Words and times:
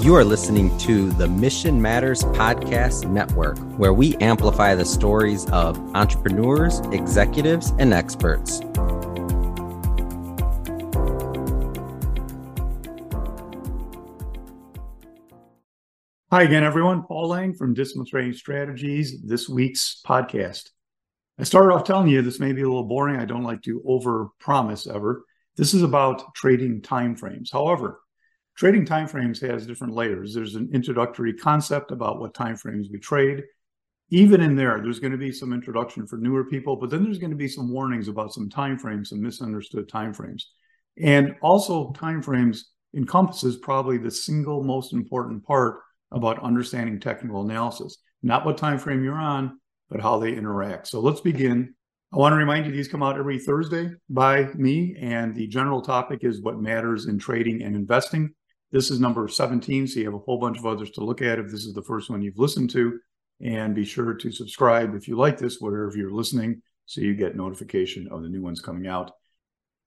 You 0.00 0.14
are 0.14 0.22
listening 0.22 0.78
to 0.78 1.10
the 1.10 1.26
Mission 1.26 1.82
Matters 1.82 2.22
Podcast 2.22 3.10
Network, 3.10 3.58
where 3.78 3.92
we 3.92 4.14
amplify 4.18 4.76
the 4.76 4.84
stories 4.84 5.44
of 5.50 5.76
entrepreneurs, 5.96 6.78
executives, 6.92 7.72
and 7.80 7.92
experts. 7.92 8.60
Hi 16.30 16.44
again, 16.44 16.62
everyone. 16.62 17.02
Paul 17.02 17.30
Lange 17.30 17.54
from 17.54 17.74
Disciplined 17.74 18.06
Trading 18.06 18.34
Strategies, 18.34 19.20
this 19.22 19.48
week's 19.48 20.00
podcast. 20.06 20.68
I 21.40 21.42
started 21.42 21.74
off 21.74 21.82
telling 21.82 22.06
you 22.06 22.22
this 22.22 22.38
may 22.38 22.52
be 22.52 22.62
a 22.62 22.68
little 22.68 22.84
boring. 22.84 23.16
I 23.18 23.24
don't 23.24 23.42
like 23.42 23.62
to 23.62 23.82
over 23.84 24.28
promise 24.38 24.86
ever. 24.86 25.24
This 25.56 25.74
is 25.74 25.82
about 25.82 26.36
trading 26.36 26.82
timeframes. 26.82 27.52
However, 27.52 27.98
trading 28.58 28.84
timeframes 28.84 29.40
has 29.40 29.66
different 29.66 29.94
layers. 29.94 30.34
There's 30.34 30.56
an 30.56 30.68
introductory 30.74 31.32
concept 31.32 31.92
about 31.92 32.18
what 32.18 32.34
timeframes 32.34 32.90
we 32.90 32.98
trade. 32.98 33.44
Even 34.10 34.40
in 34.40 34.56
there, 34.56 34.80
there's 34.82 34.98
going 34.98 35.12
to 35.12 35.18
be 35.18 35.30
some 35.30 35.52
introduction 35.52 36.08
for 36.08 36.16
newer 36.16 36.42
people, 36.42 36.74
but 36.74 36.90
then 36.90 37.04
there's 37.04 37.18
going 37.18 37.30
to 37.30 37.36
be 37.36 37.46
some 37.46 37.72
warnings 37.72 38.08
about 38.08 38.34
some 38.34 38.48
timeframes, 38.48 39.08
some 39.08 39.22
misunderstood 39.22 39.88
timeframes. 39.88 40.42
And 41.00 41.36
also, 41.40 41.92
timeframes 41.92 42.62
encompasses 42.96 43.58
probably 43.58 43.96
the 43.96 44.10
single 44.10 44.64
most 44.64 44.92
important 44.92 45.44
part 45.44 45.76
about 46.10 46.42
understanding 46.42 46.98
technical 46.98 47.42
analysis. 47.42 47.98
Not 48.24 48.44
what 48.44 48.58
time 48.58 48.78
frame 48.78 49.04
you're 49.04 49.14
on, 49.14 49.60
but 49.88 50.00
how 50.00 50.18
they 50.18 50.34
interact. 50.34 50.88
So 50.88 50.98
let's 50.98 51.20
begin. 51.20 51.74
I 52.12 52.16
want 52.16 52.32
to 52.32 52.36
remind 52.36 52.66
you 52.66 52.72
these 52.72 52.88
come 52.88 53.04
out 53.04 53.18
every 53.18 53.38
Thursday 53.38 53.90
by 54.10 54.48
me, 54.54 54.96
and 54.98 55.32
the 55.32 55.46
general 55.46 55.80
topic 55.80 56.20
is 56.22 56.42
what 56.42 56.58
matters 56.58 57.06
in 57.06 57.20
trading 57.20 57.62
and 57.62 57.76
investing. 57.76 58.34
This 58.70 58.90
is 58.90 59.00
number 59.00 59.26
17, 59.28 59.86
so 59.86 59.98
you 59.98 60.04
have 60.04 60.14
a 60.14 60.18
whole 60.18 60.38
bunch 60.38 60.58
of 60.58 60.66
others 60.66 60.90
to 60.92 61.04
look 61.04 61.22
at 61.22 61.38
if 61.38 61.46
this 61.46 61.64
is 61.64 61.72
the 61.72 61.82
first 61.82 62.10
one 62.10 62.20
you've 62.20 62.38
listened 62.38 62.68
to. 62.70 62.98
And 63.40 63.74
be 63.74 63.84
sure 63.84 64.12
to 64.14 64.32
subscribe 64.32 64.94
if 64.94 65.08
you 65.08 65.16
like 65.16 65.38
this, 65.38 65.58
wherever 65.58 65.96
you're 65.96 66.12
listening, 66.12 66.60
so 66.84 67.00
you 67.00 67.14
get 67.14 67.36
notification 67.36 68.08
of 68.10 68.22
the 68.22 68.28
new 68.28 68.42
ones 68.42 68.60
coming 68.60 68.86
out. 68.86 69.12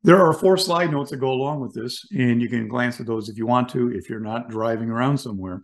There 0.03 0.25
are 0.25 0.33
four 0.33 0.58
slide 0.58 0.92
notes 0.92 1.11
that 1.11 1.17
go 1.17 1.31
along 1.31 1.59
with 1.59 1.75
this, 1.75 2.08
and 2.11 2.42
you 2.42 2.50
can 2.50 2.67
glance 2.67 3.00
at 3.00 3.05
those 3.05 3.30
if 3.30 3.38
you 3.38 3.45
want 3.45 3.70
to, 3.70 3.92
if 3.92 4.09
you're 4.09 4.20
not 4.20 4.50
driving 4.50 4.89
around 4.89 5.20
somewhere. 5.20 5.64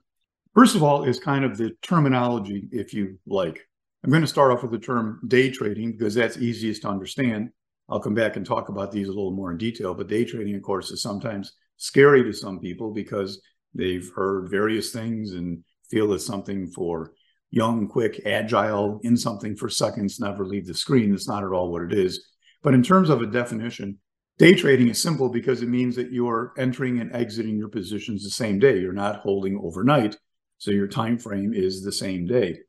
First 0.53 0.75
of 0.75 0.83
all, 0.83 1.03
is 1.03 1.19
kind 1.19 1.43
of 1.43 1.57
the 1.57 1.71
terminology, 1.81 2.67
if 2.71 2.93
you 2.93 3.17
like. 3.25 3.67
I'm 4.03 4.11
going 4.11 4.21
to 4.21 4.27
start 4.27 4.51
off 4.51 4.61
with 4.61 4.71
the 4.71 4.79
term 4.79 5.21
day 5.27 5.49
trading 5.49 5.93
because 5.93 6.13
that's 6.13 6.37
easiest 6.37 6.83
to 6.83 6.89
understand. 6.89 7.49
I'll 7.89 7.99
come 7.99 8.13
back 8.13 8.35
and 8.35 8.45
talk 8.45 8.69
about 8.69 8.91
these 8.91 9.07
a 9.07 9.11
little 9.11 9.31
more 9.31 9.51
in 9.51 9.57
detail. 9.57 9.95
But 9.95 10.07
day 10.07 10.23
trading, 10.23 10.55
of 10.55 10.61
course, 10.61 10.91
is 10.91 11.01
sometimes 11.01 11.53
scary 11.77 12.23
to 12.23 12.33
some 12.33 12.59
people 12.59 12.93
because 12.93 13.41
they've 13.73 14.09
heard 14.15 14.49
various 14.49 14.91
things 14.91 15.33
and 15.33 15.63
feel 15.89 16.11
it's 16.13 16.25
something 16.25 16.67
for 16.67 17.13
young, 17.49 17.87
quick, 17.87 18.21
agile, 18.25 18.99
in 19.03 19.15
something 19.15 19.55
for 19.55 19.69
seconds, 19.69 20.19
never 20.19 20.45
leave 20.45 20.67
the 20.67 20.73
screen. 20.73 21.11
That's 21.11 21.27
not 21.27 21.43
at 21.43 21.51
all 21.51 21.71
what 21.71 21.83
it 21.83 21.93
is. 21.93 22.25
But 22.61 22.73
in 22.73 22.83
terms 22.83 23.09
of 23.09 23.21
a 23.21 23.27
definition, 23.27 23.99
day 24.37 24.53
trading 24.53 24.89
is 24.89 25.01
simple 25.01 25.29
because 25.29 25.61
it 25.61 25.69
means 25.69 25.95
that 25.95 26.11
you 26.11 26.27
are 26.27 26.53
entering 26.57 26.99
and 26.99 27.15
exiting 27.15 27.57
your 27.57 27.69
positions 27.69 28.23
the 28.23 28.29
same 28.29 28.59
day. 28.59 28.79
You're 28.79 28.93
not 28.93 29.21
holding 29.21 29.59
overnight. 29.63 30.17
So 30.57 30.71
your 30.71 30.87
time 30.87 31.17
frame 31.17 31.53
is 31.53 31.83
the 31.83 31.91
same 31.91 32.25
day. 32.25 32.59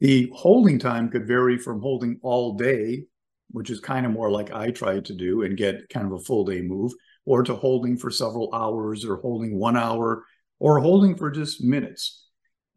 The 0.00 0.30
holding 0.34 0.78
time 0.78 1.08
could 1.08 1.26
vary 1.26 1.58
from 1.58 1.80
holding 1.80 2.18
all 2.22 2.54
day, 2.54 3.04
which 3.50 3.70
is 3.70 3.80
kind 3.80 4.04
of 4.04 4.12
more 4.12 4.30
like 4.30 4.52
I 4.52 4.70
tried 4.70 5.04
to 5.06 5.14
do 5.14 5.42
and 5.42 5.56
get 5.56 5.88
kind 5.88 6.06
of 6.06 6.12
a 6.12 6.24
full 6.24 6.44
day 6.44 6.60
move, 6.60 6.92
or 7.26 7.42
to 7.42 7.54
holding 7.54 7.98
for 7.98 8.10
several 8.10 8.48
hours 8.54 9.04
or 9.04 9.16
holding 9.16 9.58
one 9.58 9.76
hour 9.76 10.24
or 10.58 10.80
holding 10.80 11.16
for 11.16 11.30
just 11.30 11.62
minutes. 11.62 12.24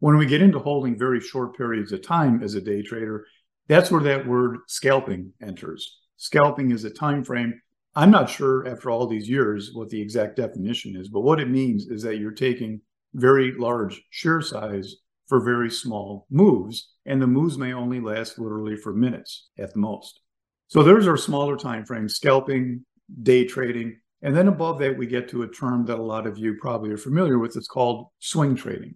When 0.00 0.16
we 0.16 0.26
get 0.26 0.42
into 0.42 0.58
holding 0.58 0.98
very 0.98 1.20
short 1.20 1.56
periods 1.56 1.92
of 1.92 2.02
time 2.02 2.42
as 2.42 2.54
a 2.54 2.60
day 2.60 2.82
trader, 2.82 3.24
that's 3.68 3.90
where 3.90 4.02
that 4.02 4.26
word 4.26 4.58
scalping 4.66 5.32
enters. 5.40 5.98
Scalping 6.16 6.72
is 6.72 6.84
a 6.84 6.90
time 6.90 7.24
frame. 7.24 7.54
I'm 7.94 8.10
not 8.10 8.28
sure 8.28 8.68
after 8.68 8.90
all 8.90 9.06
these 9.06 9.28
years 9.28 9.70
what 9.72 9.88
the 9.88 10.00
exact 10.00 10.36
definition 10.36 10.96
is, 10.96 11.08
but 11.08 11.20
what 11.20 11.40
it 11.40 11.48
means 11.48 11.86
is 11.86 12.02
that 12.02 12.18
you're 12.18 12.32
taking 12.32 12.80
very 13.14 13.52
large 13.52 14.02
share 14.10 14.40
size 14.40 14.96
for 15.28 15.40
very 15.40 15.70
small 15.70 16.26
moves, 16.28 16.92
and 17.06 17.22
the 17.22 17.26
moves 17.26 17.56
may 17.56 17.72
only 17.72 18.00
last 18.00 18.38
literally 18.38 18.76
for 18.76 18.92
minutes 18.92 19.48
at 19.58 19.72
the 19.72 19.78
most. 19.78 20.20
So 20.66 20.82
there's 20.82 21.06
our 21.06 21.16
smaller 21.16 21.56
time 21.56 21.84
frames, 21.84 22.16
scalping, 22.16 22.84
day 23.22 23.44
trading, 23.44 23.99
and 24.22 24.36
then 24.36 24.48
above 24.48 24.78
that 24.80 24.96
we 24.96 25.06
get 25.06 25.28
to 25.30 25.42
a 25.42 25.48
term 25.48 25.84
that 25.86 25.98
a 25.98 26.02
lot 26.02 26.26
of 26.26 26.38
you 26.38 26.56
probably 26.60 26.90
are 26.90 26.98
familiar 26.98 27.38
with. 27.38 27.56
It's 27.56 27.68
called 27.68 28.08
swing 28.18 28.54
trading. 28.54 28.94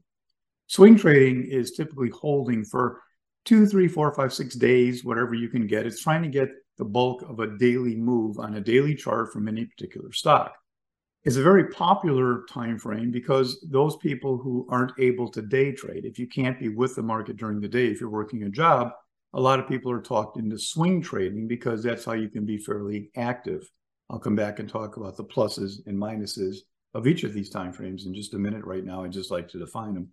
Swing 0.67 0.97
trading 0.97 1.45
is 1.45 1.73
typically 1.73 2.11
holding 2.11 2.65
for 2.65 3.01
two, 3.45 3.67
three, 3.67 3.89
four, 3.89 4.13
five, 4.15 4.33
six 4.33 4.55
days, 4.55 5.05
whatever 5.05 5.35
you 5.35 5.49
can 5.49 5.67
get. 5.67 5.87
It's 5.87 6.03
trying 6.03 6.23
to 6.23 6.29
get 6.29 6.49
the 6.79 6.85
bulk 6.85 7.23
of 7.23 7.41
a 7.41 7.57
daily 7.59 7.95
move 7.97 8.39
on 8.39 8.55
a 8.55 8.61
daily 8.61 8.95
chart 8.95 9.33
from 9.33 9.47
any 9.49 9.65
particular 9.65 10.13
stock 10.13 10.55
It's 11.25 11.37
a 11.37 11.43
very 11.43 11.69
popular 11.69 12.45
time 12.51 12.79
frame 12.79 13.11
because 13.11 13.67
those 13.71 13.97
people 13.97 14.39
who 14.39 14.67
aren't 14.71 14.93
able 14.99 15.31
to 15.31 15.43
day 15.43 15.73
trade, 15.73 16.05
if 16.05 16.19
you 16.19 16.27
can't 16.27 16.59
be 16.59 16.69
with 16.69 16.95
the 16.97 17.03
market 17.03 17.37
during 17.37 17.61
the 17.61 17.69
day, 17.69 17.87
if 17.87 18.01
you're 18.01 18.11
working 18.11 18.43
a 18.45 18.51
job, 18.51 18.91
a 19.33 19.41
lot 19.41 19.61
of 19.61 19.69
people 19.69 19.91
are 19.93 20.03
talked 20.03 20.39
into 20.39 20.59
swing 20.59 21.01
trading 21.03 21.49
because 21.49 21.83
that's 21.83 22.05
how 22.05 22.13
you 22.13 22.29
can 22.29 22.45
be 22.45 22.59
fairly 22.59 23.11
active. 23.17 23.71
I'll 24.11 24.19
come 24.19 24.37
back 24.37 24.59
and 24.59 24.69
talk 24.69 24.97
about 24.97 25.17
the 25.17 25.25
pluses 25.25 25.87
and 25.87 25.99
minuses 25.99 26.59
of 26.93 27.07
each 27.07 27.25
of 27.25 27.33
these 27.33 27.51
time 27.51 27.73
frames 27.73 28.07
in 28.07 28.15
just 28.15 28.35
a 28.35 28.39
minute. 28.39 28.65
Right 28.65 28.85
now, 28.85 29.03
I 29.03 29.09
just 29.09 29.31
like 29.31 29.49
to 29.49 29.59
define 29.59 29.95
them. 29.95 30.09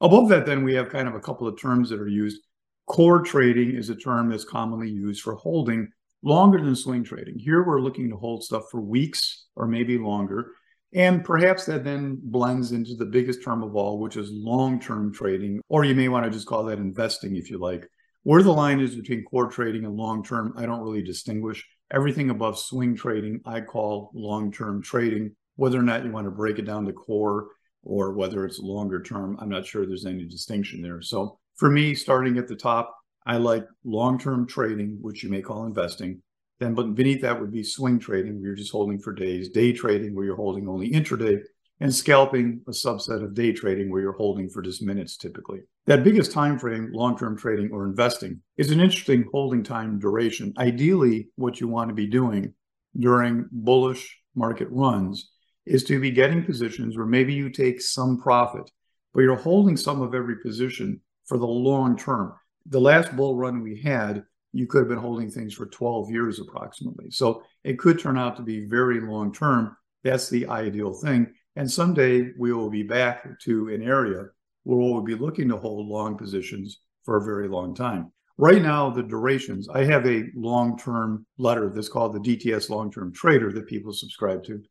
Above 0.00 0.28
that, 0.28 0.46
then 0.46 0.64
we 0.64 0.74
have 0.74 0.90
kind 0.90 1.08
of 1.08 1.14
a 1.14 1.20
couple 1.20 1.48
of 1.48 1.60
terms 1.60 1.90
that 1.90 2.00
are 2.00 2.08
used. 2.08 2.40
Core 2.86 3.20
trading 3.20 3.74
is 3.74 3.90
a 3.90 3.96
term 3.96 4.30
that's 4.30 4.44
commonly 4.44 4.88
used 4.88 5.22
for 5.22 5.34
holding 5.34 5.88
longer 6.22 6.62
than 6.62 6.74
swing 6.74 7.04
trading. 7.04 7.38
Here 7.38 7.64
we're 7.64 7.80
looking 7.80 8.08
to 8.10 8.16
hold 8.16 8.44
stuff 8.44 8.64
for 8.70 8.80
weeks 8.80 9.46
or 9.56 9.66
maybe 9.66 9.98
longer. 9.98 10.52
And 10.94 11.22
perhaps 11.22 11.66
that 11.66 11.84
then 11.84 12.18
blends 12.22 12.72
into 12.72 12.94
the 12.94 13.04
biggest 13.04 13.44
term 13.44 13.62
of 13.62 13.76
all, 13.76 13.98
which 13.98 14.16
is 14.16 14.30
long 14.32 14.80
term 14.80 15.12
trading, 15.12 15.60
or 15.68 15.84
you 15.84 15.94
may 15.94 16.08
want 16.08 16.24
to 16.24 16.30
just 16.30 16.46
call 16.46 16.64
that 16.64 16.78
investing 16.78 17.36
if 17.36 17.50
you 17.50 17.58
like. 17.58 17.86
Where 18.22 18.42
the 18.42 18.52
line 18.52 18.80
is 18.80 18.94
between 18.94 19.24
core 19.24 19.50
trading 19.50 19.84
and 19.84 19.96
long 19.96 20.24
term, 20.24 20.54
I 20.56 20.64
don't 20.64 20.80
really 20.80 21.02
distinguish. 21.02 21.66
Everything 21.90 22.30
above 22.30 22.58
swing 22.58 22.94
trading, 22.94 23.40
I 23.46 23.60
call 23.60 24.10
long 24.14 24.52
term 24.52 24.82
trading. 24.82 25.34
Whether 25.56 25.78
or 25.78 25.82
not 25.82 26.04
you 26.04 26.10
want 26.10 26.26
to 26.26 26.30
break 26.30 26.58
it 26.58 26.66
down 26.66 26.84
to 26.86 26.92
core 26.92 27.48
or 27.82 28.12
whether 28.12 28.44
it's 28.44 28.58
longer 28.58 29.02
term, 29.02 29.36
I'm 29.40 29.48
not 29.48 29.66
sure 29.66 29.86
there's 29.86 30.06
any 30.06 30.24
distinction 30.24 30.82
there. 30.82 31.00
So 31.00 31.38
for 31.56 31.70
me, 31.70 31.94
starting 31.94 32.38
at 32.38 32.46
the 32.46 32.56
top, 32.56 32.94
I 33.26 33.36
like 33.36 33.64
long 33.84 34.18
term 34.18 34.46
trading, 34.46 34.98
which 35.00 35.22
you 35.22 35.30
may 35.30 35.42
call 35.42 35.64
investing. 35.64 36.22
Then, 36.60 36.74
but 36.74 36.94
beneath 36.94 37.22
that 37.22 37.40
would 37.40 37.52
be 37.52 37.62
swing 37.62 37.98
trading, 37.98 38.36
where 38.36 38.48
you're 38.48 38.56
just 38.56 38.72
holding 38.72 38.98
for 38.98 39.12
days, 39.12 39.48
day 39.48 39.72
trading, 39.72 40.14
where 40.14 40.24
you're 40.24 40.36
holding 40.36 40.68
only 40.68 40.90
intraday, 40.90 41.40
and 41.80 41.94
scalping, 41.94 42.60
a 42.66 42.72
subset 42.72 43.22
of 43.22 43.34
day 43.34 43.52
trading, 43.52 43.90
where 43.90 44.00
you're 44.00 44.12
holding 44.12 44.48
for 44.48 44.62
just 44.62 44.82
minutes 44.82 45.16
typically. 45.16 45.60
That 45.86 46.04
biggest 46.04 46.32
time 46.32 46.58
frame, 46.58 46.90
long 46.92 47.16
term 47.16 47.36
trading 47.36 47.70
or 47.72 47.86
investing, 47.86 48.40
is 48.56 48.70
an 48.70 48.80
interesting 48.80 49.28
holding 49.32 49.62
time 49.62 49.98
duration. 49.98 50.52
Ideally, 50.58 51.28
what 51.36 51.60
you 51.60 51.68
want 51.68 51.88
to 51.88 51.94
be 51.94 52.06
doing 52.06 52.54
during 52.98 53.46
bullish 53.52 54.18
market 54.34 54.68
runs 54.70 55.30
is 55.66 55.84
to 55.84 56.00
be 56.00 56.10
getting 56.10 56.44
positions 56.44 56.96
where 56.96 57.06
maybe 57.06 57.34
you 57.34 57.50
take 57.50 57.80
some 57.80 58.18
profit, 58.18 58.70
but 59.12 59.20
you're 59.20 59.36
holding 59.36 59.76
some 59.76 60.00
of 60.00 60.14
every 60.14 60.36
position 60.40 61.00
for 61.26 61.38
the 61.38 61.46
long 61.46 61.96
term 61.96 62.34
the 62.68 62.80
last 62.80 63.14
bull 63.16 63.36
run 63.36 63.62
we 63.62 63.80
had, 63.80 64.24
you 64.52 64.66
could 64.66 64.78
have 64.78 64.88
been 64.88 64.98
holding 64.98 65.30
things 65.30 65.54
for 65.54 65.66
12 65.66 66.10
years 66.10 66.38
approximately. 66.38 67.10
So 67.10 67.42
it 67.64 67.78
could 67.78 67.98
turn 67.98 68.18
out 68.18 68.36
to 68.36 68.42
be 68.42 68.66
very 68.66 69.00
long 69.00 69.32
term. 69.32 69.76
That's 70.04 70.28
the 70.28 70.46
ideal 70.46 70.92
thing. 70.92 71.32
And 71.58 71.68
someday 71.68 72.30
we 72.38 72.52
will 72.52 72.70
be 72.70 72.84
back 72.84 73.40
to 73.40 73.68
an 73.70 73.82
area 73.82 74.26
where 74.62 74.78
we'll 74.78 75.02
be 75.02 75.16
looking 75.16 75.48
to 75.48 75.56
hold 75.56 75.88
long 75.88 76.16
positions 76.16 76.78
for 77.02 77.16
a 77.16 77.24
very 77.24 77.48
long 77.48 77.74
time. 77.74 78.12
Right 78.36 78.62
now, 78.62 78.90
the 78.90 79.02
durations, 79.02 79.68
I 79.68 79.82
have 79.82 80.06
a 80.06 80.26
long 80.36 80.78
term 80.78 81.26
letter 81.36 81.68
that's 81.74 81.88
called 81.88 82.14
the 82.14 82.20
DTS 82.20 82.70
Long 82.70 82.92
Term 82.92 83.12
Trader 83.12 83.50
that 83.54 83.66
people 83.66 83.92
subscribe 83.92 84.44
to. 84.44 84.62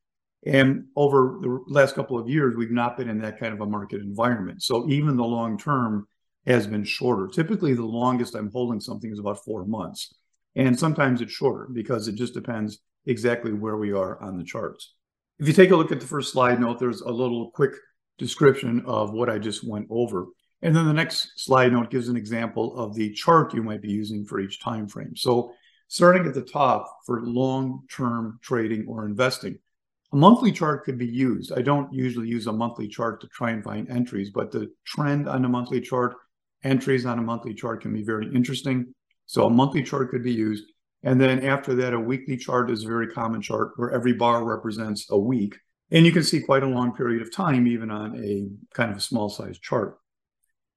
And 0.46 0.86
over 0.96 1.40
the 1.42 1.60
last 1.68 1.94
couple 1.94 2.18
of 2.18 2.30
years, 2.30 2.56
we've 2.56 2.72
not 2.72 2.96
been 2.96 3.10
in 3.10 3.20
that 3.20 3.38
kind 3.38 3.54
of 3.54 3.60
a 3.60 3.66
market 3.66 4.00
environment. 4.00 4.64
So 4.64 4.88
even 4.88 5.18
the 5.18 5.26
long 5.26 5.58
term 5.58 6.08
has 6.46 6.68
been 6.68 6.86
shorter. 6.86 7.28
Typically, 7.28 7.74
the 7.74 7.84
longest 7.84 8.34
I'm 8.34 8.50
holding 8.50 8.80
something 8.80 9.12
is 9.12 9.20
about 9.20 9.44
four 9.44 9.66
months. 9.66 10.14
And 10.56 10.80
sometimes 10.80 11.20
it's 11.20 11.34
shorter 11.34 11.68
because 11.70 12.08
it 12.08 12.16
just 12.16 12.34
depends 12.34 12.80
exactly 13.06 13.52
where 13.52 13.76
we 13.76 13.92
are 13.92 14.22
on 14.24 14.38
the 14.38 14.46
charts. 14.46 14.94
If 15.40 15.48
you 15.48 15.54
take 15.54 15.70
a 15.70 15.76
look 15.76 15.92
at 15.92 16.00
the 16.00 16.08
first 16.08 16.34
slide 16.34 16.60
note, 16.60 16.80
there's 16.80 17.02
a 17.02 17.12
little 17.12 17.52
quick 17.52 17.74
description 18.18 18.82
of 18.86 19.14
what 19.14 19.30
I 19.30 19.38
just 19.38 19.64
went 19.64 19.86
over. 19.90 20.26
And 20.64 20.76
then 20.76 20.88
the 20.88 20.94
next 20.94 21.34
slide 21.36 21.72
note 21.72 21.92
gives 21.92 22.10
an 22.10 22.18
example 22.18 22.76
of 22.76 22.96
the 22.96 23.14
chart 23.14 23.54
you 23.54 23.62
might 23.62 23.82
be 23.82 23.92
using 23.92 24.26
for 24.26 24.40
each 24.40 24.60
time 24.60 24.88
frame. 24.88 25.16
So 25.16 25.54
starting 25.88 26.26
at 26.26 26.34
the 26.34 26.42
top 26.42 26.92
for 27.06 27.22
long-term 27.24 28.40
trading 28.42 28.88
or 28.88 29.06
investing, 29.06 29.60
A 30.14 30.16
monthly 30.16 30.52
chart 30.54 30.86
could 30.86 30.98
be 30.98 31.06
used. 31.06 31.52
I 31.52 31.62
don't 31.62 31.92
usually 31.92 32.30
use 32.30 32.48
a 32.48 32.54
monthly 32.54 32.88
chart 32.88 33.20
to 33.22 33.28
try 33.28 33.52
and 33.52 33.64
find 33.64 33.90
entries, 33.90 34.30
but 34.30 34.52
the 34.52 34.72
trend 34.86 35.28
on 35.28 35.44
a 35.44 35.50
monthly 35.50 35.82
chart, 35.82 36.16
entries 36.64 37.06
on 37.06 37.20
a 37.20 37.22
monthly 37.22 37.54
chart 37.54 37.82
can 37.82 37.94
be 37.94 38.04
very 38.04 38.34
interesting. 38.34 38.94
So 39.26 39.46
a 39.46 39.50
monthly 39.50 39.84
chart 39.84 40.10
could 40.10 40.24
be 40.24 40.32
used. 40.32 40.64
And 41.04 41.22
then 41.22 41.46
after 41.46 41.76
that, 41.76 41.94
a 41.94 42.00
weekly 42.00 42.38
chart 42.38 42.72
is 42.72 42.84
a 42.84 42.88
very 42.88 43.08
common 43.08 43.42
chart 43.42 43.72
where 43.76 43.92
every 43.92 44.14
bar 44.14 44.44
represents 44.44 45.08
a 45.10 45.18
week. 45.18 45.58
And 45.92 46.06
you 46.06 46.12
can 46.12 46.24
see 46.24 46.42
quite 46.42 46.64
a 46.64 46.68
long 46.68 46.94
period 46.94 47.22
of 47.22 47.34
time, 47.34 47.68
even 47.68 47.92
on 47.92 48.16
a 48.22 48.50
kind 48.74 48.92
of 48.92 48.98
a 48.98 49.02
small 49.02 49.30
size 49.30 49.58
chart. 49.60 49.98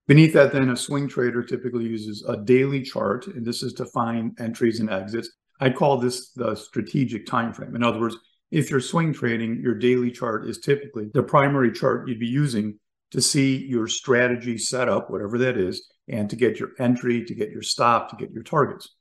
Beneath 0.06 0.32
that, 0.34 0.52
then 0.52 0.70
a 0.70 0.76
swing 0.76 1.08
trader 1.08 1.42
typically 1.42 1.84
uses 1.84 2.24
a 2.28 2.36
daily 2.36 2.82
chart, 2.82 3.26
and 3.28 3.44
this 3.44 3.62
is 3.62 3.72
to 3.74 3.86
find 3.86 4.36
entries 4.40 4.80
and 4.80 4.90
exits. 4.90 5.30
I 5.60 5.70
call 5.70 5.98
this 5.98 6.30
the 6.32 6.54
strategic 6.54 7.26
time 7.26 7.52
frame. 7.52 7.76
In 7.76 7.82
other 7.82 8.00
words, 8.00 8.16
if 8.50 8.70
you're 8.70 8.80
swing 8.80 9.12
trading, 9.12 9.60
your 9.60 9.74
daily 9.74 10.10
chart 10.10 10.48
is 10.48 10.58
typically 10.58 11.10
the 11.14 11.22
primary 11.22 11.70
chart 11.70 12.08
you'd 12.08 12.18
be 12.18 12.26
using 12.26 12.78
to 13.12 13.20
see 13.20 13.56
your 13.56 13.86
strategy 13.86 14.58
set 14.58 14.88
up, 14.88 15.10
whatever 15.10 15.38
that 15.38 15.56
is, 15.56 15.88
and 16.08 16.28
to 16.30 16.36
get 16.36 16.58
your 16.58 16.70
entry, 16.78 17.24
to 17.24 17.34
get 17.34 17.50
your 17.50 17.62
stop, 17.62 18.10
to 18.10 18.16
get 18.16 18.32
your 18.32 18.42
targets. 18.42 18.94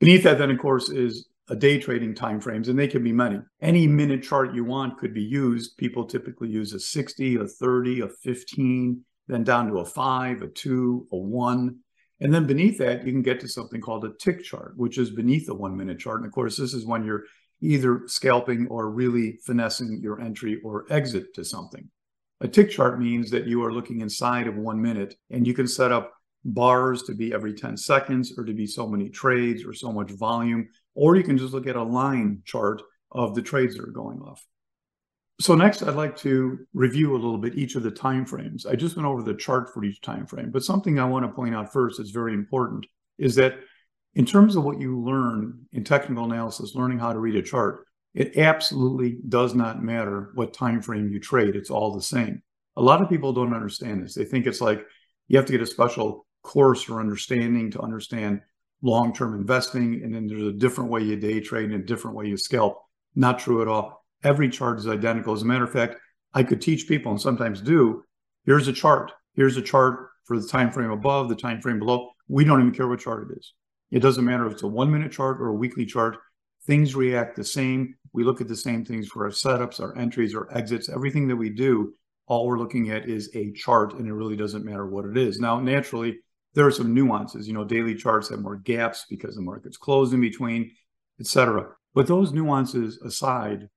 Beneath 0.00 0.22
that, 0.24 0.38
then, 0.38 0.50
of 0.50 0.58
course, 0.58 0.90
is 0.90 1.28
a 1.50 1.56
day 1.56 1.78
trading 1.78 2.14
time 2.14 2.40
frames, 2.40 2.68
and 2.68 2.78
they 2.78 2.86
can 2.86 3.02
be 3.02 3.12
many. 3.12 3.40
Any 3.60 3.86
minute 3.86 4.22
chart 4.22 4.54
you 4.54 4.64
want 4.64 4.98
could 4.98 5.14
be 5.14 5.22
used. 5.22 5.76
People 5.76 6.04
typically 6.04 6.48
use 6.48 6.72
a 6.72 6.80
60, 6.80 7.36
a 7.36 7.46
30, 7.46 8.00
a 8.00 8.08
15, 8.08 9.04
then 9.28 9.44
down 9.44 9.68
to 9.68 9.78
a 9.78 9.84
five, 9.84 10.42
a 10.42 10.48
two, 10.48 11.06
a 11.12 11.16
one. 11.16 11.78
And 12.20 12.34
then 12.34 12.46
beneath 12.46 12.78
that, 12.78 13.06
you 13.06 13.12
can 13.12 13.22
get 13.22 13.40
to 13.40 13.48
something 13.48 13.80
called 13.80 14.04
a 14.04 14.12
tick 14.20 14.42
chart, 14.42 14.74
which 14.76 14.98
is 14.98 15.10
beneath 15.10 15.46
the 15.46 15.54
one 15.54 15.76
minute 15.76 15.98
chart. 15.98 16.18
And 16.18 16.26
of 16.26 16.32
course, 16.32 16.56
this 16.56 16.74
is 16.74 16.86
when 16.86 17.04
you're 17.04 17.24
either 17.60 18.02
scalping 18.06 18.66
or 18.68 18.90
really 18.90 19.38
finessing 19.44 20.00
your 20.02 20.20
entry 20.20 20.60
or 20.64 20.84
exit 20.90 21.34
to 21.34 21.44
something. 21.44 21.88
A 22.40 22.48
tick 22.48 22.70
chart 22.70 23.00
means 23.00 23.30
that 23.30 23.46
you 23.46 23.64
are 23.64 23.72
looking 23.72 24.00
inside 24.00 24.46
of 24.46 24.56
one 24.56 24.80
minute 24.80 25.16
and 25.30 25.46
you 25.46 25.54
can 25.54 25.66
set 25.66 25.90
up 25.90 26.12
bars 26.44 27.02
to 27.04 27.14
be 27.14 27.32
every 27.32 27.54
10 27.54 27.76
seconds 27.76 28.32
or 28.38 28.44
to 28.44 28.54
be 28.54 28.66
so 28.66 28.86
many 28.86 29.08
trades 29.08 29.64
or 29.64 29.72
so 29.72 29.92
much 29.92 30.10
volume, 30.10 30.68
or 30.94 31.16
you 31.16 31.22
can 31.22 31.38
just 31.38 31.52
look 31.52 31.66
at 31.66 31.76
a 31.76 31.82
line 31.82 32.42
chart 32.44 32.82
of 33.12 33.34
the 33.34 33.42
trades 33.42 33.76
that 33.76 33.84
are 33.84 33.92
going 33.92 34.20
off. 34.20 34.44
So 35.40 35.54
next, 35.54 35.82
I'd 35.82 35.94
like 35.94 36.16
to 36.18 36.66
review 36.74 37.12
a 37.12 37.16
little 37.16 37.38
bit 37.38 37.54
each 37.54 37.76
of 37.76 37.84
the 37.84 37.92
time 37.92 38.26
frames. 38.26 38.66
I 38.66 38.74
just 38.74 38.96
went 38.96 39.06
over 39.06 39.22
the 39.22 39.34
chart 39.34 39.72
for 39.72 39.84
each 39.84 40.00
time 40.00 40.26
frame, 40.26 40.50
but 40.50 40.64
something 40.64 40.98
I 40.98 41.04
want 41.04 41.24
to 41.24 41.32
point 41.32 41.54
out 41.54 41.72
first 41.72 42.00
is 42.00 42.10
very 42.10 42.34
important 42.34 42.86
is 43.18 43.36
that 43.36 43.60
in 44.14 44.26
terms 44.26 44.56
of 44.56 44.64
what 44.64 44.80
you 44.80 45.00
learn 45.00 45.66
in 45.72 45.84
technical 45.84 46.24
analysis, 46.24 46.74
learning 46.74 46.98
how 46.98 47.12
to 47.12 47.20
read 47.20 47.36
a 47.36 47.42
chart, 47.42 47.84
it 48.14 48.36
absolutely 48.36 49.18
does 49.28 49.54
not 49.54 49.82
matter 49.82 50.32
what 50.34 50.52
time 50.52 50.82
frame 50.82 51.08
you 51.08 51.20
trade. 51.20 51.54
It's 51.54 51.70
all 51.70 51.94
the 51.94 52.02
same. 52.02 52.42
A 52.76 52.82
lot 52.82 53.00
of 53.00 53.08
people 53.08 53.32
don't 53.32 53.54
understand 53.54 54.02
this. 54.02 54.14
They 54.14 54.24
think 54.24 54.46
it's 54.46 54.60
like 54.60 54.84
you 55.28 55.36
have 55.36 55.46
to 55.46 55.52
get 55.52 55.62
a 55.62 55.66
special 55.66 56.26
course 56.48 56.88
or 56.88 57.00
understanding 57.00 57.70
to 57.72 57.80
understand 57.80 58.40
long-term 58.82 59.34
investing, 59.34 60.02
and 60.02 60.14
then 60.14 60.26
there's 60.26 60.42
a 60.46 60.52
different 60.52 60.90
way 60.90 61.02
you 61.02 61.16
day 61.16 61.40
trade 61.40 61.70
and 61.70 61.82
a 61.82 61.86
different 61.86 62.16
way 62.16 62.26
you 62.26 62.36
scalp. 62.36 62.78
Not 63.14 63.38
true 63.38 63.62
at 63.62 63.68
all 63.68 63.98
every 64.22 64.48
chart 64.48 64.78
is 64.78 64.88
identical. 64.88 65.34
As 65.34 65.42
a 65.42 65.46
matter 65.46 65.64
of 65.64 65.72
fact, 65.72 65.96
I 66.34 66.42
could 66.42 66.60
teach 66.60 66.88
people 66.88 67.12
and 67.12 67.20
sometimes 67.20 67.60
do. 67.60 68.04
Here's 68.44 68.68
a 68.68 68.72
chart. 68.72 69.12
Here's 69.34 69.56
a 69.56 69.62
chart 69.62 70.10
for 70.24 70.38
the 70.38 70.46
time 70.46 70.70
frame 70.70 70.90
above, 70.90 71.28
the 71.28 71.36
time 71.36 71.60
frame 71.60 71.78
below. 71.78 72.10
We 72.28 72.44
don't 72.44 72.60
even 72.60 72.74
care 72.74 72.88
what 72.88 73.00
chart 73.00 73.30
it 73.30 73.38
is. 73.38 73.54
It 73.90 74.00
doesn't 74.00 74.24
matter 74.24 74.46
if 74.46 74.54
it's 74.54 74.62
a 74.62 74.68
one 74.68 74.90
minute 74.90 75.12
chart 75.12 75.40
or 75.40 75.48
a 75.48 75.54
weekly 75.54 75.86
chart. 75.86 76.16
Things 76.66 76.94
react 76.94 77.36
the 77.36 77.44
same. 77.44 77.94
We 78.12 78.24
look 78.24 78.40
at 78.40 78.48
the 78.48 78.56
same 78.56 78.84
things 78.84 79.08
for 79.08 79.24
our 79.24 79.30
setups, 79.30 79.80
our 79.80 79.96
entries, 79.96 80.34
our 80.34 80.52
exits, 80.54 80.88
everything 80.88 81.28
that 81.28 81.36
we 81.36 81.50
do. 81.50 81.94
All 82.26 82.46
we're 82.46 82.58
looking 82.58 82.90
at 82.90 83.08
is 83.08 83.30
a 83.34 83.52
chart, 83.52 83.94
and 83.94 84.06
it 84.06 84.12
really 84.12 84.36
doesn't 84.36 84.64
matter 84.64 84.86
what 84.86 85.06
it 85.06 85.16
is. 85.16 85.38
Now, 85.38 85.60
naturally, 85.60 86.18
there 86.54 86.66
are 86.66 86.72
some 86.72 86.94
nuances. 86.94 87.46
You 87.46 87.54
know, 87.54 87.64
daily 87.64 87.94
charts 87.94 88.30
have 88.30 88.40
more 88.40 88.56
gaps 88.56 89.06
because 89.08 89.36
the 89.36 89.42
market's 89.42 89.76
closed 89.76 90.12
in 90.12 90.20
between, 90.20 90.70
etc. 91.20 91.68
But 91.94 92.06
those 92.06 92.32
nuances 92.32 92.98
aside, 92.98 93.68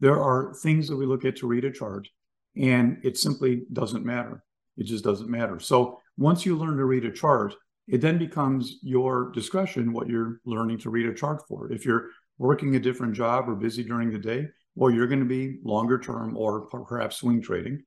there 0.00 0.20
are 0.20 0.54
things 0.62 0.88
that 0.88 0.96
we 0.96 1.06
look 1.06 1.24
at 1.24 1.36
to 1.36 1.46
read 1.46 1.64
a 1.64 1.72
chart, 1.72 2.08
and 2.56 2.98
it 3.02 3.18
simply 3.18 3.62
doesn't 3.72 4.04
matter. 4.04 4.42
It 4.76 4.84
just 4.84 5.04
doesn't 5.04 5.28
matter. 5.28 5.58
So 5.58 6.00
once 6.16 6.46
you 6.46 6.56
learn 6.56 6.76
to 6.76 6.84
read 6.84 7.04
a 7.04 7.12
chart, 7.12 7.54
it 7.88 8.00
then 8.00 8.18
becomes 8.18 8.78
your 8.82 9.32
discretion 9.32 9.92
what 9.92 10.08
you're 10.08 10.40
learning 10.44 10.78
to 10.78 10.90
read 10.90 11.06
a 11.06 11.14
chart 11.14 11.42
for. 11.48 11.72
If 11.72 11.84
you're 11.84 12.10
working 12.36 12.76
a 12.76 12.80
different 12.80 13.14
job 13.14 13.48
or 13.48 13.54
busy 13.54 13.82
during 13.82 14.10
the 14.10 14.18
day, 14.18 14.48
well, 14.74 14.92
you're 14.92 15.08
going 15.08 15.20
to 15.20 15.26
be 15.26 15.58
longer 15.64 15.98
term 15.98 16.36
or 16.36 16.66
perhaps 16.66 17.16
swing 17.16 17.42
trading. 17.42 17.82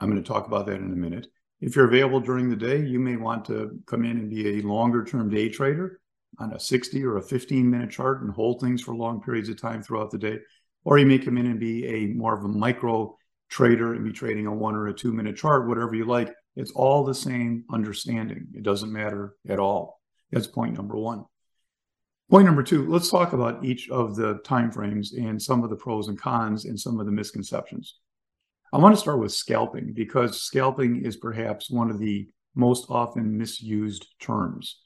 I'm 0.00 0.10
going 0.10 0.22
to 0.22 0.28
talk 0.28 0.46
about 0.46 0.66
that 0.66 0.76
in 0.76 0.92
a 0.92 0.96
minute. 0.96 1.28
If 1.60 1.74
you're 1.74 1.88
available 1.88 2.20
during 2.20 2.48
the 2.48 2.56
day, 2.56 2.80
you 2.80 3.00
may 3.00 3.16
want 3.16 3.44
to 3.46 3.78
come 3.86 4.04
in 4.04 4.18
and 4.18 4.30
be 4.30 4.58
a 4.58 4.62
longer 4.62 5.04
term 5.04 5.28
day 5.28 5.48
trader 5.48 6.00
on 6.38 6.52
a 6.52 6.60
60 6.60 7.04
or 7.04 7.16
a 7.16 7.22
15 7.22 7.68
minute 7.68 7.90
chart 7.90 8.22
and 8.22 8.32
hold 8.32 8.60
things 8.60 8.80
for 8.80 8.94
long 8.94 9.20
periods 9.20 9.48
of 9.48 9.60
time 9.60 9.82
throughout 9.82 10.10
the 10.10 10.18
day 10.18 10.38
or 10.84 10.98
you 10.98 11.04
may 11.04 11.18
come 11.18 11.36
in 11.36 11.46
and 11.46 11.60
be 11.60 11.86
a 11.86 12.06
more 12.14 12.34
of 12.34 12.44
a 12.44 12.48
micro 12.48 13.14
trader 13.50 13.94
and 13.94 14.04
be 14.04 14.12
trading 14.12 14.46
a 14.46 14.54
one 14.54 14.74
or 14.74 14.88
a 14.88 14.94
two 14.94 15.12
minute 15.12 15.36
chart, 15.36 15.68
whatever 15.68 15.94
you 15.94 16.04
like. 16.04 16.32
It's 16.56 16.70
all 16.72 17.04
the 17.04 17.14
same 17.14 17.64
understanding. 17.70 18.48
It 18.54 18.62
doesn't 18.62 18.92
matter 18.92 19.34
at 19.48 19.58
all. 19.58 20.00
That's 20.32 20.46
point 20.46 20.74
number 20.74 20.96
one. 20.96 21.24
Point 22.30 22.46
number 22.46 22.62
two, 22.62 22.86
let's 22.88 23.10
talk 23.10 23.32
about 23.32 23.64
each 23.64 23.88
of 23.90 24.16
the 24.16 24.36
timeframes 24.46 25.16
and 25.16 25.40
some 25.40 25.62
of 25.62 25.70
the 25.70 25.76
pros 25.76 26.08
and 26.08 26.18
cons 26.18 26.64
and 26.64 26.78
some 26.78 27.00
of 27.00 27.04
the 27.06 27.12
misconceptions. 27.12 27.96
I 28.72 28.78
want 28.78 28.94
to 28.94 29.00
start 29.00 29.18
with 29.18 29.32
scalping 29.32 29.92
because 29.94 30.42
scalping 30.42 31.04
is 31.04 31.16
perhaps 31.16 31.70
one 31.70 31.90
of 31.90 31.98
the 31.98 32.28
most 32.54 32.86
often 32.90 33.38
misused 33.38 34.06
terms. 34.20 34.80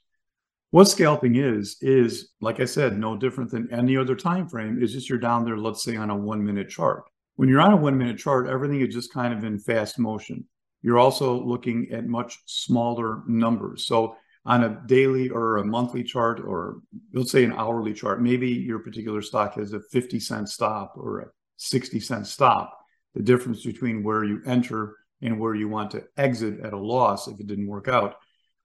What 0.71 0.85
scalping 0.85 1.35
is 1.35 1.77
is, 1.81 2.29
like 2.39 2.59
I 2.59 2.65
said, 2.65 2.97
no 2.97 3.17
different 3.17 3.51
than 3.51 3.71
any 3.71 3.97
other 3.97 4.15
time 4.15 4.47
frame. 4.47 4.81
Is 4.81 4.93
just 4.93 5.09
you're 5.09 5.19
down 5.19 5.43
there, 5.43 5.57
let's 5.57 5.83
say, 5.83 5.97
on 5.97 6.09
a 6.09 6.15
one 6.15 6.43
minute 6.43 6.69
chart. 6.69 7.03
When 7.35 7.49
you're 7.49 7.61
on 7.61 7.73
a 7.73 7.77
one 7.77 7.97
minute 7.97 8.17
chart, 8.17 8.47
everything 8.47 8.81
is 8.81 8.93
just 8.93 9.13
kind 9.13 9.33
of 9.33 9.43
in 9.43 9.59
fast 9.59 9.99
motion. 9.99 10.45
You're 10.81 10.99
also 10.99 11.43
looking 11.43 11.89
at 11.91 12.07
much 12.07 12.39
smaller 12.45 13.23
numbers. 13.27 13.85
So 13.85 14.15
on 14.45 14.63
a 14.63 14.81
daily 14.85 15.29
or 15.29 15.57
a 15.57 15.65
monthly 15.65 16.03
chart, 16.03 16.39
or 16.39 16.79
let's 17.13 17.31
say 17.31 17.43
an 17.43 17.53
hourly 17.53 17.93
chart, 17.93 18.21
maybe 18.21 18.49
your 18.49 18.79
particular 18.79 19.21
stock 19.21 19.55
has 19.55 19.73
a 19.73 19.79
50 19.91 20.19
cent 20.19 20.49
stop 20.49 20.93
or 20.95 21.19
a 21.19 21.27
60 21.57 21.99
cent 21.99 22.27
stop. 22.27 22.82
The 23.15 23.21
difference 23.21 23.63
between 23.63 24.03
where 24.03 24.23
you 24.23 24.41
enter 24.45 24.95
and 25.21 25.39
where 25.39 25.55
you 25.55 25.69
want 25.69 25.91
to 25.91 26.03
exit 26.17 26.59
at 26.61 26.73
a 26.73 26.77
loss 26.77 27.27
if 27.27 27.39
it 27.39 27.47
didn't 27.47 27.67
work 27.67 27.87
out. 27.87 28.15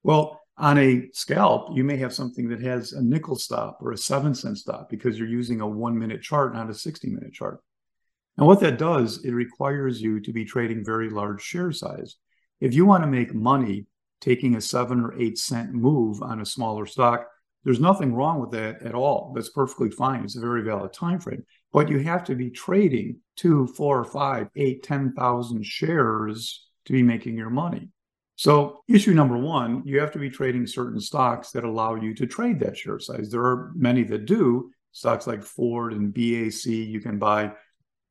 Well, 0.02 0.40
on 0.56 0.78
a 0.78 1.08
scalp, 1.12 1.76
you 1.76 1.84
may 1.84 1.96
have 1.98 2.12
something 2.12 2.48
that 2.48 2.60
has 2.60 2.92
a 2.92 3.02
nickel 3.02 3.36
stop 3.36 3.78
or 3.80 3.92
a 3.92 3.98
seven 3.98 4.34
cent 4.34 4.58
stop 4.58 4.90
because 4.90 5.18
you're 5.18 5.28
using 5.28 5.60
a 5.60 5.68
one 5.68 5.96
minute 5.96 6.22
chart, 6.22 6.54
not 6.54 6.70
a 6.70 6.74
60 6.74 7.08
minute 7.10 7.32
chart. 7.32 7.60
And 8.36 8.46
what 8.46 8.60
that 8.60 8.78
does, 8.78 9.24
it 9.24 9.32
requires 9.32 10.00
you 10.00 10.20
to 10.20 10.32
be 10.32 10.44
trading 10.44 10.84
very 10.84 11.10
large 11.10 11.42
share 11.42 11.72
size. 11.72 12.16
If 12.60 12.74
you 12.74 12.86
want 12.86 13.04
to 13.04 13.08
make 13.08 13.34
money 13.34 13.86
taking 14.20 14.56
a 14.56 14.60
seven 14.60 15.00
or 15.00 15.20
eight 15.20 15.38
cent 15.38 15.72
move 15.72 16.22
on 16.22 16.40
a 16.40 16.46
smaller 16.46 16.86
stock, 16.86 17.26
there's 17.64 17.80
nothing 17.80 18.14
wrong 18.14 18.40
with 18.40 18.50
that 18.52 18.82
at 18.82 18.94
all. 18.94 19.32
That's 19.34 19.50
perfectly 19.50 19.90
fine. 19.90 20.24
It's 20.24 20.36
a 20.36 20.40
very 20.40 20.62
valid 20.62 20.92
time 20.92 21.20
frame. 21.20 21.44
But 21.72 21.88
you 21.88 21.98
have 21.98 22.24
to 22.24 22.34
be 22.34 22.50
trading 22.50 23.20
two, 23.36 23.66
four, 23.66 24.04
five, 24.04 24.48
eight, 24.56 24.82
ten 24.82 25.12
thousand 25.12 25.64
shares 25.64 26.66
to 26.86 26.92
be 26.92 27.02
making 27.02 27.36
your 27.36 27.50
money. 27.50 27.90
So, 28.36 28.82
issue 28.88 29.14
number 29.14 29.36
one, 29.36 29.82
you 29.84 29.98
have 30.00 30.12
to 30.12 30.18
be 30.18 30.30
trading 30.30 30.66
certain 30.66 31.00
stocks 31.00 31.50
that 31.50 31.64
allow 31.64 31.96
you 31.96 32.14
to 32.14 32.26
trade 32.26 32.60
that 32.60 32.76
share 32.76 33.00
size. 33.00 33.30
There 33.30 33.44
are 33.44 33.72
many 33.74 34.04
that 34.04 34.26
do. 34.26 34.70
Stocks 34.92 35.26
like 35.26 35.42
Ford 35.42 35.92
and 35.92 36.14
BAC, 36.14 36.66
you 36.66 37.00
can 37.00 37.18
buy 37.18 37.52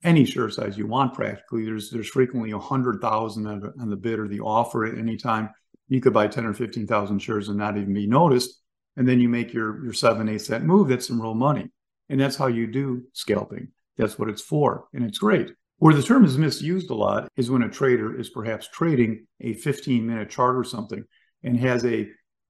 any 0.04 0.26
share 0.26 0.50
size 0.50 0.78
you 0.78 0.86
want 0.86 1.14
practically. 1.14 1.66
There's 1.66 1.90
there's 1.90 2.10
frequently 2.10 2.52
a 2.52 2.60
hundred 2.60 3.02
thousand 3.02 3.48
on 3.48 3.90
the 3.90 3.96
bid 3.96 4.20
or 4.20 4.28
the 4.28 4.42
offer 4.42 4.86
at 4.86 4.98
any 4.98 5.18
time. 5.18 5.50
You 5.88 6.02
could 6.02 6.14
buy 6.14 6.28
ten 6.28 6.46
or 6.46 6.54
fifteen 6.54 6.88
thousand 6.88 7.20
shares 7.20 7.50
and 7.50 7.58
not 7.58 7.78
even 7.78 7.94
be 7.94 8.08
noticed, 8.08 8.62
and 8.96 9.08
then 9.08 9.20
you 9.20 9.30
make 9.30 9.54
your 9.54 9.84
your 9.84 9.94
seven 9.94 10.30
eight 10.30 10.42
cent 10.42 10.64
move. 10.66 10.90
That's 10.90 11.08
some 11.08 11.22
real 11.22 11.34
money, 11.34 11.72
and 12.10 12.20
that's 12.20 12.36
how 12.36 12.48
you 12.48 12.68
do 12.68 13.04
scalping. 13.14 13.70
That's 13.98 14.18
what 14.20 14.30
it's 14.30 14.42
for, 14.42 14.86
and 14.94 15.04
it's 15.04 15.20
great. 15.20 15.52
Where 15.80 15.94
the 15.94 16.04
term 16.04 16.26
is 16.26 16.38
misused 16.38 16.90
a 16.90 16.96
lot 16.96 17.30
is 17.36 17.52
when 17.52 17.62
a 17.62 17.70
trader 17.70 18.20
is 18.20 18.30
perhaps 18.30 18.68
trading 18.68 19.28
a 19.42 19.54
15 19.54 20.08
minute 20.08 20.30
chart 20.30 20.58
or 20.58 20.64
something 20.64 21.04
and 21.44 21.60
has 21.60 21.86
a 21.86 22.08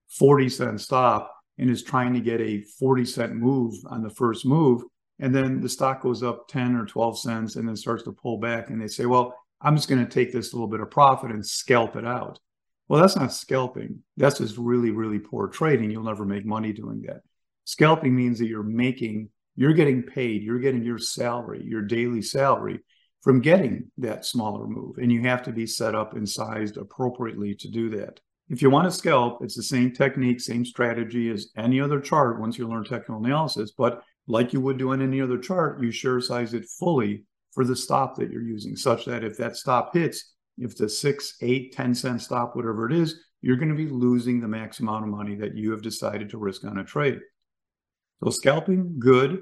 40 0.10 0.48
cent 0.48 0.82
stop 0.82 1.34
and 1.58 1.70
is 1.70 1.84
trying 1.84 2.14
to 2.14 2.22
get 2.22 2.40
a 2.40 2.62
40 2.80 3.04
cent 3.04 3.36
move 3.36 3.74
on 3.88 4.02
the 4.02 4.10
first 4.10 4.46
move. 4.46 4.84
And 5.20 5.36
then 5.36 5.60
the 5.60 5.68
stock 5.68 6.02
goes 6.02 6.24
up 6.24 6.48
10 6.48 6.76
or 6.76 6.86
12 6.86 7.20
cents 7.20 7.56
and 7.58 7.68
then 7.68 7.76
starts 7.76 8.04
to 8.04 8.14
pull 8.14 8.38
back. 8.38 8.70
And 8.70 8.82
they 8.82 8.88
say, 8.88 9.06
well, 9.06 9.36
I'm 9.60 9.76
just 9.76 9.90
going 9.90 10.06
to 10.06 10.10
take 10.10 10.32
this 10.32 10.54
little 10.54 10.68
bit 10.68 10.80
of 10.80 10.92
profit 10.92 11.32
and 11.32 11.46
scalp 11.46 11.96
it 11.96 12.06
out. 12.06 12.40
Well, 12.88 13.02
that's 13.02 13.18
not 13.18 13.34
scalping. 13.34 14.04
That's 14.16 14.38
just 14.38 14.58
really, 14.58 14.92
really 14.92 15.20
poor 15.20 15.48
trading. 15.48 15.92
You'll 15.92 16.04
never 16.04 16.24
make 16.24 16.46
money 16.46 16.72
doing 16.72 17.02
that. 17.08 17.22
Scalping 17.66 18.16
means 18.16 18.40
that 18.40 18.48
you're 18.48 18.64
making 18.64 19.30
You're 19.58 19.74
getting 19.74 20.04
paid, 20.04 20.44
you're 20.44 20.60
getting 20.60 20.84
your 20.84 21.00
salary, 21.00 21.64
your 21.66 21.82
daily 21.82 22.22
salary 22.22 22.80
from 23.22 23.42
getting 23.42 23.92
that 23.98 24.24
smaller 24.24 24.68
move. 24.68 24.98
And 25.00 25.12
you 25.12 25.24
have 25.24 25.44
to 25.44 25.52
be 25.52 25.66
set 25.66 25.96
up 25.96 26.16
and 26.16 26.30
sized 26.30 26.78
appropriately 26.78 27.56
to 27.56 27.68
do 27.70 27.90
that. 27.90 28.20
If 28.50 28.62
you 28.62 28.70
want 28.70 28.86
to 28.86 28.98
scalp, 28.98 29.40
it's 29.42 29.56
the 29.56 29.64
same 29.64 29.92
technique, 29.92 30.40
same 30.40 30.64
strategy 30.64 31.30
as 31.30 31.50
any 31.58 31.82
other 31.82 32.00
chart 32.00 32.40
once 32.40 32.58
you 32.58 32.68
learn 32.68 32.86
technical 32.86 33.18
analysis. 33.18 33.74
But 33.78 34.04
like 34.28 34.54
you 34.54 34.62
would 34.62 34.78
do 34.78 34.92
on 34.92 35.02
any 35.02 35.20
other 35.20 35.40
chart, 35.40 35.82
you 35.82 35.92
sure 35.92 36.22
size 36.22 36.54
it 36.54 36.66
fully 36.80 37.26
for 37.52 37.66
the 37.66 37.76
stop 37.76 38.16
that 38.18 38.30
you're 38.32 38.44
using, 38.44 38.76
such 38.76 39.06
that 39.06 39.24
if 39.24 39.36
that 39.38 39.58
stop 39.58 39.94
hits, 39.94 40.36
if 40.58 40.78
the 40.78 40.88
six, 40.88 41.36
eight, 41.42 41.74
10 41.74 41.96
cent 41.96 42.22
stop, 42.22 42.56
whatever 42.56 42.90
it 42.90 42.96
is, 42.96 43.20
you're 43.42 43.58
going 43.58 43.70
to 43.70 43.76
be 43.76 43.90
losing 43.90 44.40
the 44.40 44.48
max 44.48 44.80
amount 44.80 45.04
of 45.04 45.10
money 45.10 45.36
that 45.36 45.56
you 45.56 45.72
have 45.72 45.82
decided 45.82 46.30
to 46.30 46.38
risk 46.38 46.64
on 46.64 46.78
a 46.78 46.84
trade. 46.84 47.20
So 48.24 48.32
scalping, 48.32 48.96
good. 49.00 49.42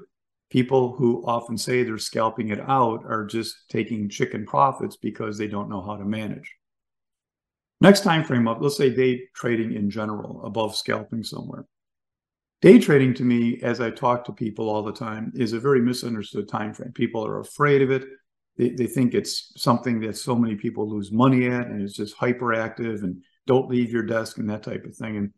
People 0.50 0.94
who 0.94 1.24
often 1.26 1.58
say 1.58 1.82
they're 1.82 1.98
scalping 1.98 2.50
it 2.50 2.60
out 2.60 3.04
are 3.04 3.24
just 3.24 3.56
taking 3.68 4.08
chicken 4.08 4.46
profits 4.46 4.96
because 4.96 5.38
they 5.38 5.48
don't 5.48 5.68
know 5.68 5.82
how 5.82 5.96
to 5.96 6.04
manage. 6.04 6.54
Next 7.80 8.02
time 8.02 8.24
frame 8.24 8.48
up, 8.48 8.58
let's 8.60 8.76
say 8.76 8.94
day 8.94 9.22
trading 9.34 9.74
in 9.74 9.90
general, 9.90 10.44
above 10.44 10.76
scalping 10.76 11.22
somewhere. 11.22 11.66
Day 12.62 12.78
trading 12.78 13.12
to 13.14 13.22
me, 13.22 13.60
as 13.62 13.80
I 13.80 13.90
talk 13.90 14.24
to 14.24 14.32
people 14.32 14.70
all 14.70 14.82
the 14.82 14.92
time, 14.92 15.32
is 15.34 15.52
a 15.52 15.60
very 15.60 15.82
misunderstood 15.82 16.48
time 16.48 16.72
frame. 16.72 16.92
People 16.92 17.26
are 17.26 17.40
afraid 17.40 17.82
of 17.82 17.90
it. 17.90 18.04
They, 18.56 18.70
they 18.70 18.86
think 18.86 19.14
it's 19.14 19.52
something 19.60 20.00
that 20.00 20.16
so 20.16 20.34
many 20.34 20.54
people 20.54 20.88
lose 20.88 21.12
money 21.12 21.46
at 21.48 21.66
and 21.66 21.82
it's 21.82 21.96
just 21.96 22.16
hyperactive 22.16 23.02
and 23.02 23.22
don't 23.46 23.68
leave 23.68 23.92
your 23.92 24.04
desk 24.04 24.38
and 24.38 24.48
that 24.48 24.62
type 24.62 24.84
of 24.86 24.96
thing. 24.96 25.16
And 25.16 25.32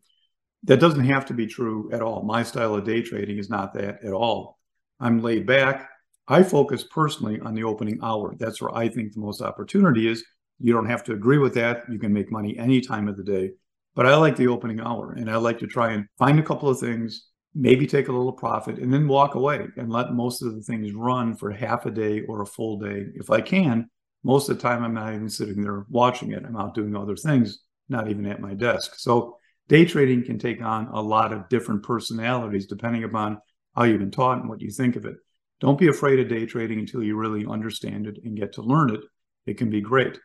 that 0.63 0.79
doesn't 0.79 1.05
have 1.05 1.25
to 1.27 1.33
be 1.33 1.47
true 1.47 1.89
at 1.91 2.01
all. 2.01 2.23
My 2.23 2.43
style 2.43 2.75
of 2.75 2.83
day 2.83 3.01
trading 3.01 3.37
is 3.37 3.49
not 3.49 3.73
that 3.73 4.03
at 4.03 4.13
all. 4.13 4.59
I'm 4.99 5.21
laid 5.21 5.45
back. 5.45 5.89
I 6.27 6.43
focus 6.43 6.83
personally 6.83 7.39
on 7.39 7.55
the 7.55 7.63
opening 7.63 7.99
hour. 8.03 8.35
That's 8.37 8.61
where 8.61 8.75
I 8.75 8.87
think 8.89 9.13
the 9.13 9.21
most 9.21 9.41
opportunity 9.41 10.07
is. 10.07 10.23
You 10.59 10.73
don't 10.73 10.89
have 10.89 11.03
to 11.05 11.13
agree 11.13 11.37
with 11.37 11.53
that. 11.55 11.83
You 11.89 11.97
can 11.97 12.13
make 12.13 12.31
money 12.31 12.57
any 12.57 12.81
time 12.81 13.07
of 13.07 13.17
the 13.17 13.23
day. 13.23 13.51
But 13.95 14.05
I 14.05 14.15
like 14.15 14.35
the 14.35 14.47
opening 14.47 14.79
hour 14.79 15.13
and 15.13 15.29
I 15.29 15.37
like 15.37 15.59
to 15.59 15.67
try 15.67 15.93
and 15.93 16.05
find 16.17 16.39
a 16.39 16.43
couple 16.43 16.69
of 16.69 16.79
things, 16.79 17.27
maybe 17.55 17.87
take 17.87 18.07
a 18.07 18.11
little 18.11 18.33
profit 18.33 18.77
and 18.77 18.93
then 18.93 19.07
walk 19.07 19.35
away 19.35 19.65
and 19.77 19.89
let 19.89 20.13
most 20.13 20.41
of 20.41 20.53
the 20.53 20.61
things 20.61 20.93
run 20.93 21.35
for 21.35 21.51
half 21.51 21.85
a 21.85 21.91
day 21.91 22.21
or 22.21 22.41
a 22.41 22.45
full 22.45 22.77
day 22.77 23.07
if 23.15 23.29
I 23.31 23.41
can. 23.41 23.89
Most 24.23 24.49
of 24.49 24.57
the 24.57 24.61
time, 24.61 24.83
I'm 24.83 24.93
not 24.93 25.13
even 25.13 25.29
sitting 25.29 25.61
there 25.61 25.85
watching 25.89 26.33
it. 26.33 26.43
I'm 26.45 26.57
out 26.57 26.75
doing 26.75 26.95
other 26.95 27.15
things, 27.15 27.59
not 27.87 28.09
even 28.09 28.25
at 28.25 28.41
my 28.41 28.53
desk. 28.53 28.95
So 28.97 29.38
day 29.69 29.85
trading 29.85 30.23
can 30.23 30.37
take 30.37 30.61
on 30.61 30.87
a 30.87 31.01
lot 31.01 31.31
of 31.31 31.47
different 31.47 31.83
personalities 31.83 32.65
depending 32.65 33.05
upon 33.05 33.37
how 33.75 33.83
you've 33.83 33.99
been 33.99 34.11
taught 34.11 34.39
and 34.39 34.49
what 34.49 34.61
you 34.61 34.71
think 34.71 34.97
of 34.97 35.05
it. 35.05 35.15
Don't 35.61 35.77
be 35.77 35.87
afraid 35.87 36.19
of 36.19 36.27
day 36.27 36.45
trading 36.45 36.79
until 36.79 37.03
you 37.03 37.15
really 37.15 37.45
understand 37.45 38.07
it 38.07 38.17
and 38.23 38.35
get 38.35 38.53
to 38.53 38.61
learn 38.61 38.93
it. 38.93 39.01
It 39.45 39.57
can 39.57 39.69
be 39.69 39.79
great. 39.79 40.19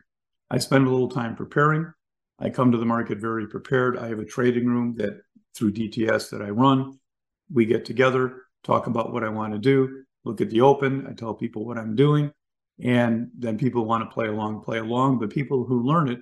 I 0.49 0.57
spend 0.57 0.87
a 0.87 0.89
little 0.89 1.09
time 1.09 1.35
preparing. 1.35 1.91
I 2.39 2.49
come 2.49 2.71
to 2.71 2.77
the 2.77 2.85
market 2.85 3.19
very 3.19 3.47
prepared. 3.47 3.97
I 3.97 4.07
have 4.07 4.19
a 4.19 4.25
trading 4.25 4.65
room 4.65 4.95
that 4.97 5.21
through 5.55 5.73
DTS 5.73 6.31
that 6.31 6.41
I 6.41 6.49
run. 6.49 6.99
We 7.53 7.65
get 7.65 7.85
together, 7.85 8.43
talk 8.63 8.87
about 8.87 9.13
what 9.13 9.23
I 9.23 9.29
want 9.29 9.53
to 9.53 9.59
do, 9.59 10.03
look 10.23 10.41
at 10.41 10.49
the 10.49 10.61
open. 10.61 11.05
I 11.07 11.13
tell 11.13 11.33
people 11.33 11.65
what 11.65 11.77
I'm 11.77 11.95
doing. 11.95 12.31
And 12.81 13.29
then 13.37 13.57
people 13.57 13.85
want 13.85 14.03
to 14.03 14.13
play 14.13 14.27
along, 14.27 14.63
play 14.63 14.79
along. 14.79 15.19
But 15.19 15.29
people 15.29 15.65
who 15.65 15.83
learn 15.83 16.09
it, 16.09 16.19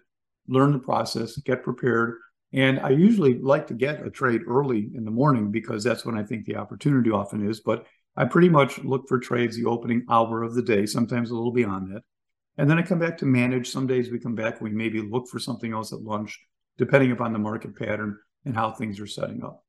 learn 0.48 0.74
the 0.74 0.80
process, 0.80 1.38
get 1.38 1.64
prepared. 1.64 2.18
And 2.54 2.80
I 2.80 2.90
usually 2.90 3.40
like 3.40 3.66
to 3.68 3.74
get 3.74 4.06
a 4.06 4.12
trade 4.12 4.42
early 4.48 4.92
in 4.94 5.06
the 5.06 5.12
morning 5.12 5.52
because 5.52 5.84
that's 5.84 6.06
when 6.06 6.18
I 6.18 6.24
think 6.24 6.46
the 6.46 6.56
opportunity 6.56 7.10
often 7.10 7.50
is. 7.50 7.60
But 7.60 7.86
I 8.16 8.26
pretty 8.26 8.50
much 8.50 8.78
look 8.84 9.08
for 9.08 9.18
trades 9.18 9.56
the 9.56 9.66
opening 9.66 10.06
hour 10.08 10.44
of 10.44 10.54
the 10.54 10.62
day, 10.62 10.86
sometimes 10.86 11.32
a 11.32 11.36
little 11.36 11.52
beyond 11.52 11.92
that. 11.94 12.04
And 12.58 12.70
then 12.70 12.78
I 12.78 12.84
come 12.84 13.00
back 13.00 13.18
to 13.18 13.26
manage. 13.26 13.72
Some 13.72 13.88
days 13.88 14.12
we 14.12 14.20
come 14.20 14.36
back, 14.36 14.62
we 14.62 14.70
maybe 14.70 15.02
look 15.02 15.28
for 15.28 15.40
something 15.40 15.74
else 15.74 15.92
at 15.92 16.04
lunch, 16.04 16.40
depending 16.78 17.12
upon 17.12 17.34
the 17.34 17.40
market 17.40 17.76
pattern 17.76 18.20
and 18.46 18.56
how 18.56 18.72
things 18.72 19.00
are 19.00 19.08
setting 19.08 19.44
up. 19.44 19.64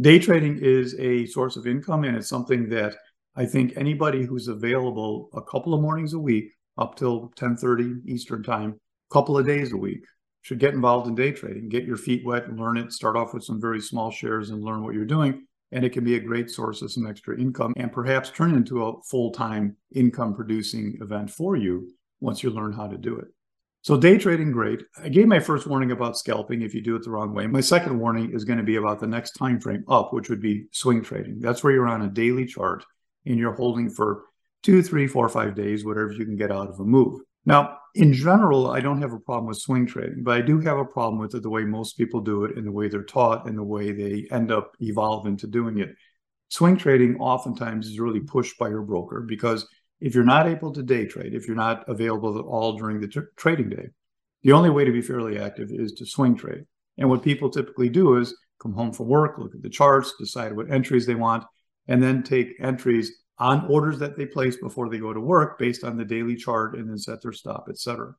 Day 0.00 0.18
trading 0.18 0.58
is 0.62 0.94
a 0.98 1.26
source 1.26 1.56
of 1.56 1.66
income, 1.66 2.04
and 2.04 2.16
it's 2.16 2.28
something 2.28 2.70
that 2.70 2.96
I 3.36 3.44
think 3.44 3.74
anybody 3.76 4.24
who's 4.24 4.48
available 4.48 5.28
a 5.34 5.42
couple 5.42 5.74
of 5.74 5.82
mornings 5.82 6.14
a 6.14 6.18
week 6.18 6.52
up 6.78 6.96
till 6.96 7.30
10:30 7.36 8.00
Eastern 8.06 8.42
time, 8.42 8.80
a 9.10 9.12
couple 9.12 9.36
of 9.36 9.46
days 9.46 9.72
a 9.72 9.76
week, 9.76 10.04
should 10.44 10.58
get 10.58 10.74
involved 10.74 11.08
in 11.08 11.14
day 11.14 11.32
trading. 11.32 11.70
Get 11.70 11.84
your 11.84 11.96
feet 11.96 12.22
wet 12.22 12.54
learn 12.54 12.76
it. 12.76 12.92
Start 12.92 13.16
off 13.16 13.32
with 13.32 13.42
some 13.42 13.58
very 13.58 13.80
small 13.80 14.10
shares 14.10 14.50
and 14.50 14.62
learn 14.62 14.84
what 14.84 14.94
you're 14.94 15.06
doing. 15.06 15.46
And 15.72 15.84
it 15.86 15.94
can 15.94 16.04
be 16.04 16.16
a 16.16 16.20
great 16.20 16.50
source 16.50 16.82
of 16.82 16.92
some 16.92 17.06
extra 17.06 17.40
income 17.40 17.72
and 17.78 17.90
perhaps 17.90 18.30
turn 18.30 18.54
into 18.54 18.84
a 18.84 19.02
full-time 19.04 19.74
income 19.94 20.34
producing 20.34 20.98
event 21.00 21.30
for 21.30 21.56
you 21.56 21.90
once 22.20 22.42
you 22.42 22.50
learn 22.50 22.74
how 22.74 22.86
to 22.86 22.98
do 22.98 23.16
it. 23.16 23.28
So 23.80 23.98
day 23.98 24.18
trading, 24.18 24.52
great. 24.52 24.82
I 25.02 25.08
gave 25.08 25.26
my 25.28 25.40
first 25.40 25.66
warning 25.66 25.92
about 25.92 26.18
scalping 26.18 26.60
if 26.60 26.74
you 26.74 26.82
do 26.82 26.94
it 26.94 27.04
the 27.04 27.10
wrong 27.10 27.32
way. 27.32 27.46
My 27.46 27.62
second 27.62 27.98
warning 27.98 28.32
is 28.32 28.44
going 28.44 28.58
to 28.58 28.64
be 28.64 28.76
about 28.76 29.00
the 29.00 29.06
next 29.06 29.32
time 29.32 29.58
frame 29.58 29.84
up, 29.88 30.12
which 30.12 30.28
would 30.28 30.42
be 30.42 30.66
swing 30.72 31.02
trading. 31.02 31.40
That's 31.40 31.64
where 31.64 31.72
you're 31.72 31.88
on 31.88 32.02
a 32.02 32.08
daily 32.08 32.44
chart 32.44 32.84
and 33.24 33.38
you're 33.38 33.54
holding 33.54 33.88
for 33.88 34.24
two, 34.62 34.82
three, 34.82 35.06
four, 35.06 35.30
five 35.30 35.54
days, 35.54 35.86
whatever 35.86 36.12
you 36.12 36.26
can 36.26 36.36
get 36.36 36.52
out 36.52 36.68
of 36.68 36.80
a 36.80 36.84
move. 36.84 37.20
Now, 37.46 37.78
in 37.94 38.12
general, 38.12 38.70
I 38.70 38.80
don't 38.80 39.00
have 39.02 39.12
a 39.12 39.20
problem 39.20 39.46
with 39.46 39.58
swing 39.58 39.86
trading, 39.86 40.24
but 40.24 40.36
I 40.36 40.40
do 40.40 40.58
have 40.60 40.78
a 40.78 40.84
problem 40.84 41.20
with 41.20 41.34
it 41.34 41.42
the 41.42 41.50
way 41.50 41.64
most 41.64 41.96
people 41.96 42.20
do 42.20 42.44
it 42.44 42.56
and 42.56 42.66
the 42.66 42.72
way 42.72 42.88
they're 42.88 43.04
taught 43.04 43.46
and 43.46 43.56
the 43.56 43.62
way 43.62 43.92
they 43.92 44.26
end 44.30 44.50
up 44.50 44.72
evolving 44.80 45.36
to 45.38 45.46
doing 45.46 45.78
it. 45.78 45.90
Swing 46.48 46.76
trading 46.76 47.16
oftentimes 47.20 47.86
is 47.86 48.00
really 48.00 48.20
pushed 48.20 48.58
by 48.58 48.68
your 48.68 48.82
broker 48.82 49.20
because 49.20 49.66
if 50.00 50.14
you're 50.14 50.24
not 50.24 50.48
able 50.48 50.72
to 50.72 50.82
day 50.82 51.06
trade, 51.06 51.34
if 51.34 51.46
you're 51.46 51.56
not 51.56 51.88
available 51.88 52.38
at 52.38 52.44
all 52.44 52.76
during 52.76 53.00
the 53.00 53.08
t- 53.08 53.20
trading 53.36 53.70
day, 53.70 53.88
the 54.42 54.52
only 54.52 54.70
way 54.70 54.84
to 54.84 54.92
be 54.92 55.00
fairly 55.00 55.38
active 55.38 55.70
is 55.70 55.92
to 55.92 56.06
swing 56.06 56.36
trade. 56.36 56.64
And 56.98 57.08
what 57.08 57.22
people 57.22 57.48
typically 57.48 57.88
do 57.88 58.18
is 58.18 58.36
come 58.60 58.72
home 58.72 58.92
from 58.92 59.08
work, 59.08 59.38
look 59.38 59.54
at 59.54 59.62
the 59.62 59.68
charts, 59.68 60.14
decide 60.18 60.54
what 60.54 60.70
entries 60.70 61.06
they 61.06 61.14
want, 61.14 61.44
and 61.88 62.02
then 62.02 62.22
take 62.22 62.54
entries 62.60 63.23
on 63.38 63.66
orders 63.66 63.98
that 63.98 64.16
they 64.16 64.26
place 64.26 64.56
before 64.56 64.88
they 64.88 64.98
go 64.98 65.12
to 65.12 65.20
work 65.20 65.58
based 65.58 65.84
on 65.84 65.96
the 65.96 66.04
daily 66.04 66.36
chart 66.36 66.76
and 66.76 66.88
then 66.88 66.98
set 66.98 67.20
their 67.22 67.32
stop, 67.32 67.66
etc. 67.68 68.14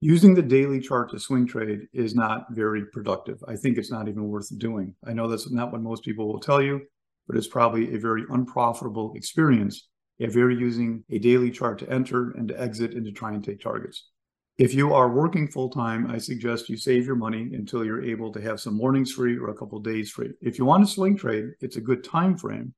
Using 0.00 0.34
the 0.34 0.42
daily 0.42 0.80
chart 0.80 1.10
to 1.10 1.18
swing 1.18 1.46
trade 1.46 1.88
is 1.92 2.14
not 2.14 2.46
very 2.50 2.84
productive. 2.86 3.42
I 3.48 3.56
think 3.56 3.78
it's 3.78 3.90
not 3.90 4.08
even 4.08 4.28
worth 4.28 4.56
doing. 4.58 4.94
I 5.06 5.14
know 5.14 5.28
that's 5.28 5.50
not 5.50 5.72
what 5.72 5.80
most 5.80 6.04
people 6.04 6.28
will 6.30 6.40
tell 6.40 6.60
you, 6.60 6.82
but 7.26 7.36
it's 7.36 7.48
probably 7.48 7.94
a 7.94 7.98
very 7.98 8.24
unprofitable 8.28 9.14
experience 9.14 9.88
if 10.18 10.34
you're 10.34 10.50
using 10.50 11.04
a 11.10 11.18
daily 11.18 11.50
chart 11.50 11.78
to 11.78 11.90
enter 11.90 12.32
and 12.32 12.48
to 12.48 12.60
exit 12.60 12.92
and 12.92 13.04
to 13.06 13.12
try 13.12 13.32
and 13.32 13.42
take 13.42 13.60
targets. 13.60 14.10
If 14.56 14.72
you 14.72 14.94
are 14.94 15.10
working 15.10 15.48
full 15.48 15.70
time, 15.70 16.08
I 16.08 16.18
suggest 16.18 16.68
you 16.68 16.76
save 16.76 17.06
your 17.06 17.16
money 17.16 17.50
until 17.54 17.84
you're 17.84 18.04
able 18.04 18.30
to 18.32 18.40
have 18.40 18.60
some 18.60 18.76
mornings 18.76 19.10
free 19.10 19.36
or 19.36 19.48
a 19.48 19.54
couple 19.54 19.80
days 19.80 20.10
free. 20.10 20.30
If 20.40 20.58
you 20.58 20.64
want 20.64 20.86
to 20.86 20.92
swing 20.92 21.16
trade, 21.16 21.46
it's 21.60 21.76
a 21.76 21.80
good 21.80 22.04
time 22.04 22.36
frame, 22.36 22.72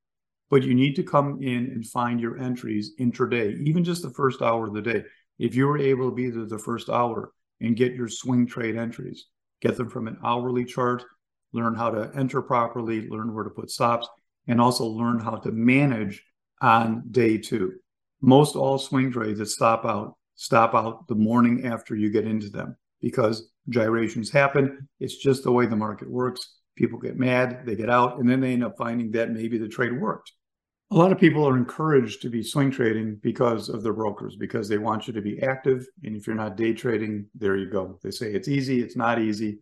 but 0.51 0.63
you 0.63 0.75
need 0.75 0.95
to 0.97 1.03
come 1.03 1.43
in 1.43 1.67
and 1.67 1.87
find 1.87 2.21
your 2.21 2.39
entries 2.39 2.93
intraday, 3.01 3.59
even 3.63 3.85
just 3.85 4.03
the 4.03 4.11
first 4.11 4.43
hour 4.43 4.67
of 4.67 4.75
the 4.75 4.83
day. 4.83 5.03
If 5.39 5.55
you 5.55 5.67
were 5.67 5.79
able 5.79 6.11
to 6.11 6.15
be 6.15 6.31
there 6.31 6.47
the 6.47 6.59
first 6.59 6.89
hour 6.89 7.33
and 7.61 7.77
get 7.77 7.95
your 7.95 8.09
swing 8.09 8.47
trade 8.47 8.77
entries, 8.77 9.27
get 9.61 9.77
them 9.77 9.91
from 9.91 10.09
an 10.09 10.19
hourly 10.25 10.65
chart, 10.65 11.05
learn 11.53 11.75
how 11.75 11.91
to 11.91 12.11
enter 12.15 12.43
properly, 12.43 13.09
learn 13.09 13.35
where 13.35 13.45
to 13.45 13.51
put 13.51 13.71
stops, 13.71 14.09
and 14.47 14.61
also 14.61 14.85
learn 14.85 15.19
how 15.19 15.37
to 15.37 15.51
manage 15.51 16.23
on 16.61 17.03
day 17.11 17.39
two. 17.39 17.73
Most 18.21 18.57
all 18.57 18.79
swing 18.79 19.13
trades 19.13 19.39
that 19.39 19.47
stop 19.47 19.85
out 19.85 20.17
stop 20.37 20.75
out 20.75 21.09
the 21.09 21.15
morning 21.15 21.67
after 21.67 21.97
you 21.97 22.11
get 22.11 22.27
into 22.27 22.49
them 22.49 22.77
because 23.01 23.51
gyrations 23.69 24.31
happen. 24.31 24.87
It's 25.01 25.17
just 25.17 25.43
the 25.43 25.53
way 25.53 25.67
the 25.67 25.77
market 25.77 26.11
works. 26.11 26.57
People 26.77 26.99
get 26.99 27.19
mad, 27.19 27.63
they 27.65 27.75
get 27.75 27.91
out, 27.91 28.19
and 28.19 28.29
then 28.29 28.41
they 28.41 28.53
end 28.53 28.65
up 28.65 28.77
finding 28.79 29.11
that 29.13 29.31
maybe 29.31 29.59
the 29.59 29.69
trade 29.69 29.99
worked. 29.99 30.33
A 30.93 30.97
lot 30.97 31.11
of 31.11 31.19
people 31.19 31.47
are 31.49 31.57
encouraged 31.57 32.23
to 32.23 32.31
be 32.31 32.45
swing 32.45 32.71
trading 32.71 33.19
because 33.23 33.69
of 33.69 33.83
their 33.83 33.93
brokers, 33.93 34.37
because 34.37 34.69
they 34.69 34.79
want 34.79 35.09
you 35.09 35.13
to 35.15 35.23
be 35.23 35.43
active. 35.43 35.85
And 36.05 36.15
if 36.15 36.27
you're 36.27 36.37
not 36.37 36.57
day 36.57 36.75
trading, 36.75 37.27
there 37.35 37.57
you 37.57 37.69
go. 37.69 37.99
They 38.05 38.13
say 38.13 38.33
it's 38.33 38.47
easy, 38.47 38.81
it's 38.81 38.97
not 38.97 39.19
easy 39.19 39.59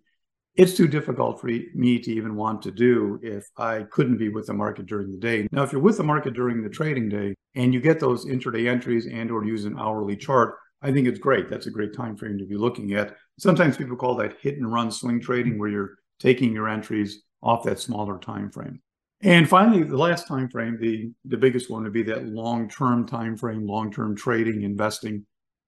it's 0.57 0.75
too 0.75 0.87
difficult 0.87 1.41
for 1.41 1.49
me 1.49 1.99
to 1.99 2.13
even 2.13 2.37
want 2.37 2.63
to 2.63 2.71
do 2.71 3.19
if 3.23 3.49
I 3.57 3.83
couldn't 3.91 4.19
be 4.19 4.29
with 4.29 4.47
the 4.47 4.55
market 4.55 4.87
during 4.87 5.11
the 5.11 5.19
day. 5.19 5.49
Now, 5.51 5.65
if 5.65 5.73
you're 5.73 5.81
with 5.81 5.97
the 5.97 6.05
market 6.05 6.35
during 6.35 6.63
the 6.63 6.69
trading 6.69 7.09
day 7.09 7.35
and 7.57 7.75
you 7.75 7.81
get 7.81 7.99
those 7.99 8.27
intraday 8.27 8.69
entries 8.69 9.07
and 9.07 9.31
or 9.31 9.45
use 9.45 9.65
an 9.65 9.77
hourly 9.79 10.17
chart, 10.17 10.55
I 10.81 10.93
think 10.93 11.09
it's 11.09 11.19
great. 11.19 11.51
That's 11.51 11.67
a 11.67 11.73
great 11.73 11.95
time 11.95 12.17
frame 12.17 12.39
to 12.39 12.47
be 12.47 12.57
looking 12.57 12.93
at. 12.93 13.17
Sometimes 13.39 13.77
people 13.77 13.97
call 13.97 14.15
that 14.17 14.37
hit 14.41 14.57
and 14.57 14.73
run 14.73 14.93
swing 14.93 15.21
trading 15.21 15.59
where 15.59 15.71
you're 15.71 15.95
taking 16.19 16.53
your 16.53 16.69
entries 16.69 17.23
off 17.43 17.65
that 17.65 17.79
smaller 17.79 18.19
time 18.19 18.51
frame. 18.51 18.81
And 19.23 19.49
finally, 19.49 19.83
the 19.85 19.97
last 19.97 20.29
time 20.29 20.49
frame, 20.49 20.77
the, 20.79 21.11
the 21.25 21.37
biggest 21.37 21.71
one 21.71 21.85
would 21.85 21.93
be 21.93 22.03
that 22.05 22.27
long-term 22.27 23.07
time 23.07 23.37
frame, 23.37 23.67
long-term 23.67 24.17
trading, 24.17 24.63
investing. 24.63 25.25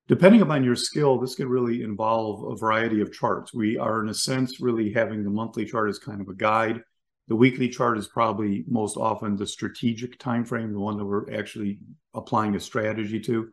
Depending 0.08 0.42
upon 0.42 0.62
your 0.62 0.76
skill, 0.76 1.18
this 1.18 1.34
could 1.34 1.46
really 1.46 1.82
involve 1.82 2.52
a 2.52 2.56
variety 2.56 3.00
of 3.00 3.12
charts. 3.12 3.54
We 3.54 3.78
are, 3.78 4.02
in 4.02 4.08
a 4.08 4.14
sense, 4.14 4.60
really 4.60 4.92
having 4.92 5.24
the 5.24 5.30
monthly 5.30 5.64
chart 5.64 5.88
as 5.88 5.98
kind 5.98 6.20
of 6.20 6.28
a 6.28 6.34
guide. 6.34 6.80
The 7.28 7.36
weekly 7.36 7.68
chart 7.68 7.98
is 7.98 8.08
probably 8.08 8.64
most 8.68 8.96
often 8.96 9.36
the 9.36 9.46
strategic 9.46 10.18
time 10.18 10.44
frame, 10.44 10.72
the 10.72 10.78
one 10.78 10.96
that 10.96 11.04
we're 11.04 11.32
actually 11.34 11.80
applying 12.14 12.54
a 12.54 12.60
strategy 12.60 13.18
to. 13.20 13.48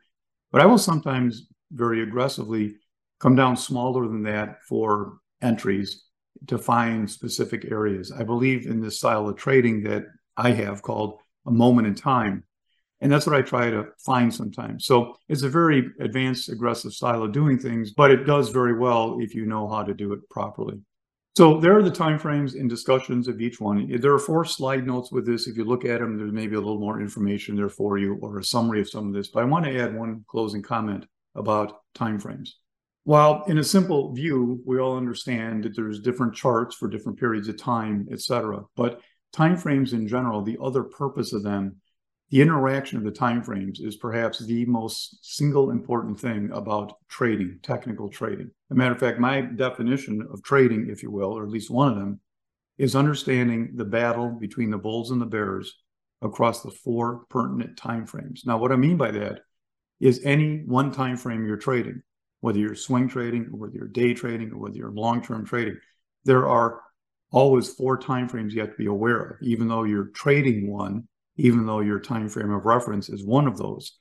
But 0.52 0.62
I 0.62 0.66
will 0.66 0.78
sometimes 0.78 1.48
very 1.72 2.04
aggressively 2.04 2.76
come 3.20 3.36
down 3.36 3.58
smaller 3.58 4.08
than 4.08 4.24
that 4.24 4.58
for 4.68 5.18
entries 5.42 6.04
to 6.48 6.58
find 6.58 7.10
specific 7.10 7.72
areas. 7.72 8.12
I 8.12 8.24
believe 8.24 8.66
in 8.66 8.82
this 8.82 8.98
style 8.98 9.28
of 9.28 9.38
trading 9.38 9.84
that 9.84 10.04
I 10.38 10.52
have 10.52 10.82
called 10.82 11.20
a 11.46 11.52
moment 11.52 11.88
in 11.88 11.96
time. 11.96 12.44
And 13.02 13.12
that's 13.12 13.28
what 13.28 13.36
I 13.36 13.42
try 13.42 13.70
to 13.70 13.88
find 14.00 14.34
sometimes. 14.34 14.86
So 14.86 15.18
it's 15.28 15.44
a 15.44 15.50
very 15.50 15.90
advanced, 16.00 16.50
aggressive 16.50 16.94
style 16.94 17.24
of 17.24 17.34
doing 17.34 17.60
things, 17.60 17.92
but 17.92 18.12
it 18.12 18.26
does 18.26 18.50
very 18.50 18.78
well 18.78 19.20
if 19.20 19.36
you 19.36 19.46
know 19.46 19.68
how 19.68 19.84
to 19.84 19.94
do 19.94 20.14
it 20.14 20.28
properly. 20.30 20.80
So 21.36 21.60
there 21.60 21.76
are 21.76 21.84
the 21.84 21.92
timeframes 21.92 22.54
and 22.58 22.70
discussions 22.70 23.28
of 23.28 23.42
each 23.42 23.60
one. 23.60 23.90
There 24.00 24.14
are 24.14 24.20
four 24.20 24.46
slide 24.46 24.86
notes 24.86 25.12
with 25.12 25.26
this. 25.26 25.48
If 25.48 25.58
you 25.58 25.66
look 25.66 25.84
at 25.84 26.00
them, 26.00 26.18
there's 26.18 26.32
maybe 26.32 26.56
a 26.56 26.60
little 26.60 26.80
more 26.80 27.02
information 27.02 27.56
there 27.56 27.70
for 27.70 27.98
you 27.98 28.20
or 28.22 28.40
a 28.40 28.44
summary 28.44 28.80
of 28.80 28.90
some 28.90 29.08
of 29.08 29.14
this. 29.14 29.30
But 29.30 29.42
I 29.42 29.46
want 29.46 29.66
to 29.66 29.78
add 29.78 29.96
one 29.96 30.24
closing 30.28 30.62
comment 30.62 31.06
about 31.36 31.82
timeframes. 31.96 32.52
While 33.06 33.44
in 33.48 33.58
a 33.58 33.64
simple 33.64 34.14
view, 34.14 34.62
we 34.66 34.80
all 34.80 34.96
understand 34.96 35.64
that 35.64 35.76
there's 35.76 36.00
different 36.00 36.36
charts 36.36 36.76
for 36.76 36.88
different 36.88 37.20
periods 37.20 37.50
of 37.50 37.58
time, 37.58 38.08
et 38.12 38.22
cetera. 38.22 38.64
But 38.78 39.02
timeframes 39.36 39.92
in 39.92 40.08
general, 40.08 40.42
the 40.42 40.58
other 40.62 40.84
purpose 40.84 41.34
of 41.34 41.44
them, 41.44 41.78
the 42.30 42.42
interaction 42.42 42.98
of 42.98 43.04
the 43.04 43.12
timeframes 43.12 43.86
is 43.86 43.98
perhaps 43.98 44.40
the 44.40 44.66
most 44.66 45.20
single 45.22 45.70
important 45.70 46.18
thing 46.18 46.50
about 46.54 46.94
trading, 47.10 47.60
technical 47.62 48.10
trading. 48.10 48.50
As 48.70 48.72
a 48.72 48.76
matter 48.76 48.94
of 48.94 49.00
fact, 49.00 49.20
my 49.20 49.42
definition 49.42 50.26
of 50.32 50.42
trading, 50.42 50.88
if 50.90 51.04
you 51.04 51.12
will, 51.12 51.38
or 51.38 51.44
at 51.44 51.52
least 51.52 51.70
one 51.70 51.92
of 51.92 52.00
them, 52.00 52.22
is 52.78 52.96
understanding 52.96 53.72
the 53.76 53.86
battle 53.86 54.30
between 54.30 54.70
the 54.70 54.78
bulls 54.78 55.12
and 55.12 55.22
the 55.22 55.26
bears 55.26 55.76
across 56.22 56.64
the 56.64 56.72
four 56.72 57.26
pertinent 57.30 57.76
timeframes. 57.76 58.46
Now, 58.46 58.58
what 58.58 58.72
I 58.72 58.78
mean 58.78 58.96
by 58.96 59.12
that 59.12 59.42
is 60.00 60.22
any 60.24 60.64
one 60.66 60.92
time 60.92 61.18
frame 61.18 61.46
you're 61.46 61.58
trading 61.58 62.02
whether 62.44 62.60
you're 62.60 62.76
swing 62.76 63.08
trading 63.08 63.48
or 63.54 63.58
whether 63.58 63.74
you're 63.74 63.88
day 63.88 64.14
trading 64.14 64.52
or 64.52 64.58
whether 64.58 64.76
you're 64.76 64.92
long-term 64.92 65.46
trading, 65.46 65.78
there 66.26 66.46
are 66.46 66.82
always 67.32 67.74
four 67.74 67.98
time 67.98 68.28
frames 68.28 68.54
you 68.54 68.60
have 68.60 68.72
to 68.72 68.76
be 68.76 68.88
aware 68.88 69.18
of, 69.18 69.38
even 69.42 69.70
though 69.70 69.86
you're 69.86 70.08
trading 70.08 70.70
one, 70.70 71.08
even 71.38 71.66
though 71.66 71.80
your 71.80 72.02
time 72.02 72.28
frame 72.28 72.52
of 72.52 72.66
reference 72.66 73.08
is 73.08 73.26
one 73.26 73.48
of 73.48 73.58
those. 73.58 73.98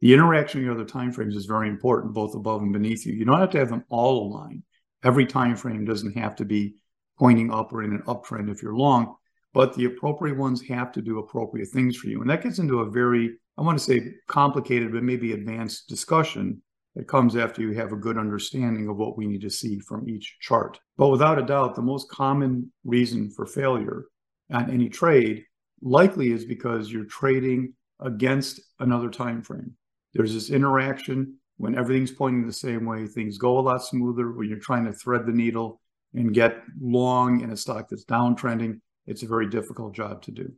The 0.00 0.14
interaction 0.14 0.60
of 0.60 0.64
your 0.64 0.74
other 0.74 0.86
time 0.86 1.12
frames 1.12 1.36
is 1.36 1.44
very 1.44 1.68
important, 1.68 2.14
both 2.14 2.34
above 2.34 2.62
and 2.62 2.72
beneath 2.72 3.04
you. 3.04 3.12
You 3.12 3.26
don't 3.26 3.40
have 3.40 3.50
to 3.50 3.58
have 3.58 3.68
them 3.68 3.84
all 3.90 4.26
aligned. 4.26 4.62
Every 5.04 5.26
time 5.26 5.54
frame 5.54 5.84
doesn't 5.84 6.16
have 6.16 6.34
to 6.36 6.46
be 6.46 6.76
pointing 7.18 7.52
up 7.52 7.74
or 7.74 7.82
in 7.82 7.92
an 7.92 8.02
uptrend 8.06 8.50
if 8.50 8.62
you're 8.62 8.74
long, 8.74 9.16
but 9.52 9.74
the 9.74 9.84
appropriate 9.84 10.38
ones 10.38 10.66
have 10.66 10.92
to 10.92 11.02
do 11.02 11.18
appropriate 11.18 11.68
things 11.68 11.94
for 11.98 12.06
you. 12.06 12.22
And 12.22 12.30
that 12.30 12.42
gets 12.42 12.58
into 12.58 12.78
a 12.80 12.90
very, 12.90 13.34
I 13.58 13.60
want 13.60 13.78
to 13.78 13.84
say 13.84 14.14
complicated, 14.28 14.92
but 14.92 15.02
maybe 15.02 15.32
advanced 15.32 15.90
discussion 15.90 16.62
it 16.94 17.08
comes 17.08 17.36
after 17.36 17.62
you 17.62 17.72
have 17.72 17.92
a 17.92 17.96
good 17.96 18.18
understanding 18.18 18.88
of 18.88 18.96
what 18.96 19.16
we 19.16 19.26
need 19.26 19.40
to 19.42 19.50
see 19.50 19.78
from 19.78 20.08
each 20.08 20.36
chart. 20.40 20.78
But 20.96 21.08
without 21.08 21.38
a 21.38 21.46
doubt, 21.46 21.74
the 21.74 21.82
most 21.82 22.10
common 22.10 22.70
reason 22.84 23.30
for 23.30 23.46
failure 23.46 24.04
on 24.52 24.70
any 24.70 24.88
trade 24.88 25.44
likely 25.80 26.32
is 26.32 26.44
because 26.44 26.92
you're 26.92 27.04
trading 27.04 27.74
against 28.00 28.60
another 28.80 29.08
time 29.08 29.42
frame. 29.42 29.74
There's 30.12 30.34
this 30.34 30.50
interaction 30.50 31.38
when 31.56 31.78
everything's 31.78 32.10
pointing 32.10 32.46
the 32.46 32.52
same 32.52 32.84
way, 32.84 33.06
things 33.06 33.38
go 33.38 33.58
a 33.58 33.60
lot 33.60 33.84
smoother 33.84 34.32
when 34.32 34.48
you're 34.48 34.58
trying 34.58 34.84
to 34.86 34.92
thread 34.92 35.26
the 35.26 35.32
needle 35.32 35.80
and 36.12 36.34
get 36.34 36.56
long 36.80 37.40
in 37.40 37.50
a 37.50 37.56
stock 37.56 37.88
that's 37.88 38.04
downtrending. 38.04 38.80
It's 39.06 39.22
a 39.22 39.28
very 39.28 39.48
difficult 39.48 39.94
job 39.94 40.22
to 40.22 40.32
do. 40.32 40.52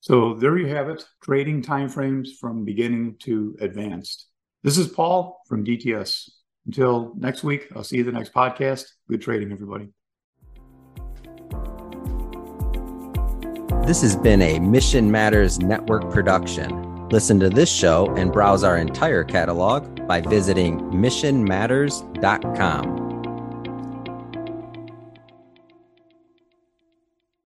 So 0.00 0.34
there 0.34 0.56
you 0.56 0.68
have 0.68 0.88
it, 0.88 1.04
trading 1.22 1.62
timeframes 1.62 2.28
from 2.40 2.64
beginning 2.64 3.16
to 3.20 3.56
advanced. 3.60 4.29
This 4.62 4.76
is 4.76 4.88
Paul 4.88 5.40
from 5.48 5.64
DTS. 5.64 6.28
Until 6.66 7.14
next 7.16 7.42
week, 7.42 7.68
I'll 7.74 7.82
see 7.82 7.96
you 7.96 8.04
the 8.04 8.12
next 8.12 8.34
podcast. 8.34 8.84
Good 9.08 9.22
trading, 9.22 9.50
everybody. 9.52 9.88
This 13.86 14.02
has 14.02 14.16
been 14.16 14.42
a 14.42 14.58
Mission 14.60 15.10
Matters 15.10 15.60
Network 15.60 16.10
production. 16.10 17.08
Listen 17.08 17.40
to 17.40 17.48
this 17.48 17.72
show 17.72 18.14
and 18.16 18.30
browse 18.30 18.62
our 18.62 18.76
entire 18.76 19.24
catalog 19.24 20.06
by 20.06 20.20
visiting 20.20 20.78
missionmatters.com. 20.92 23.09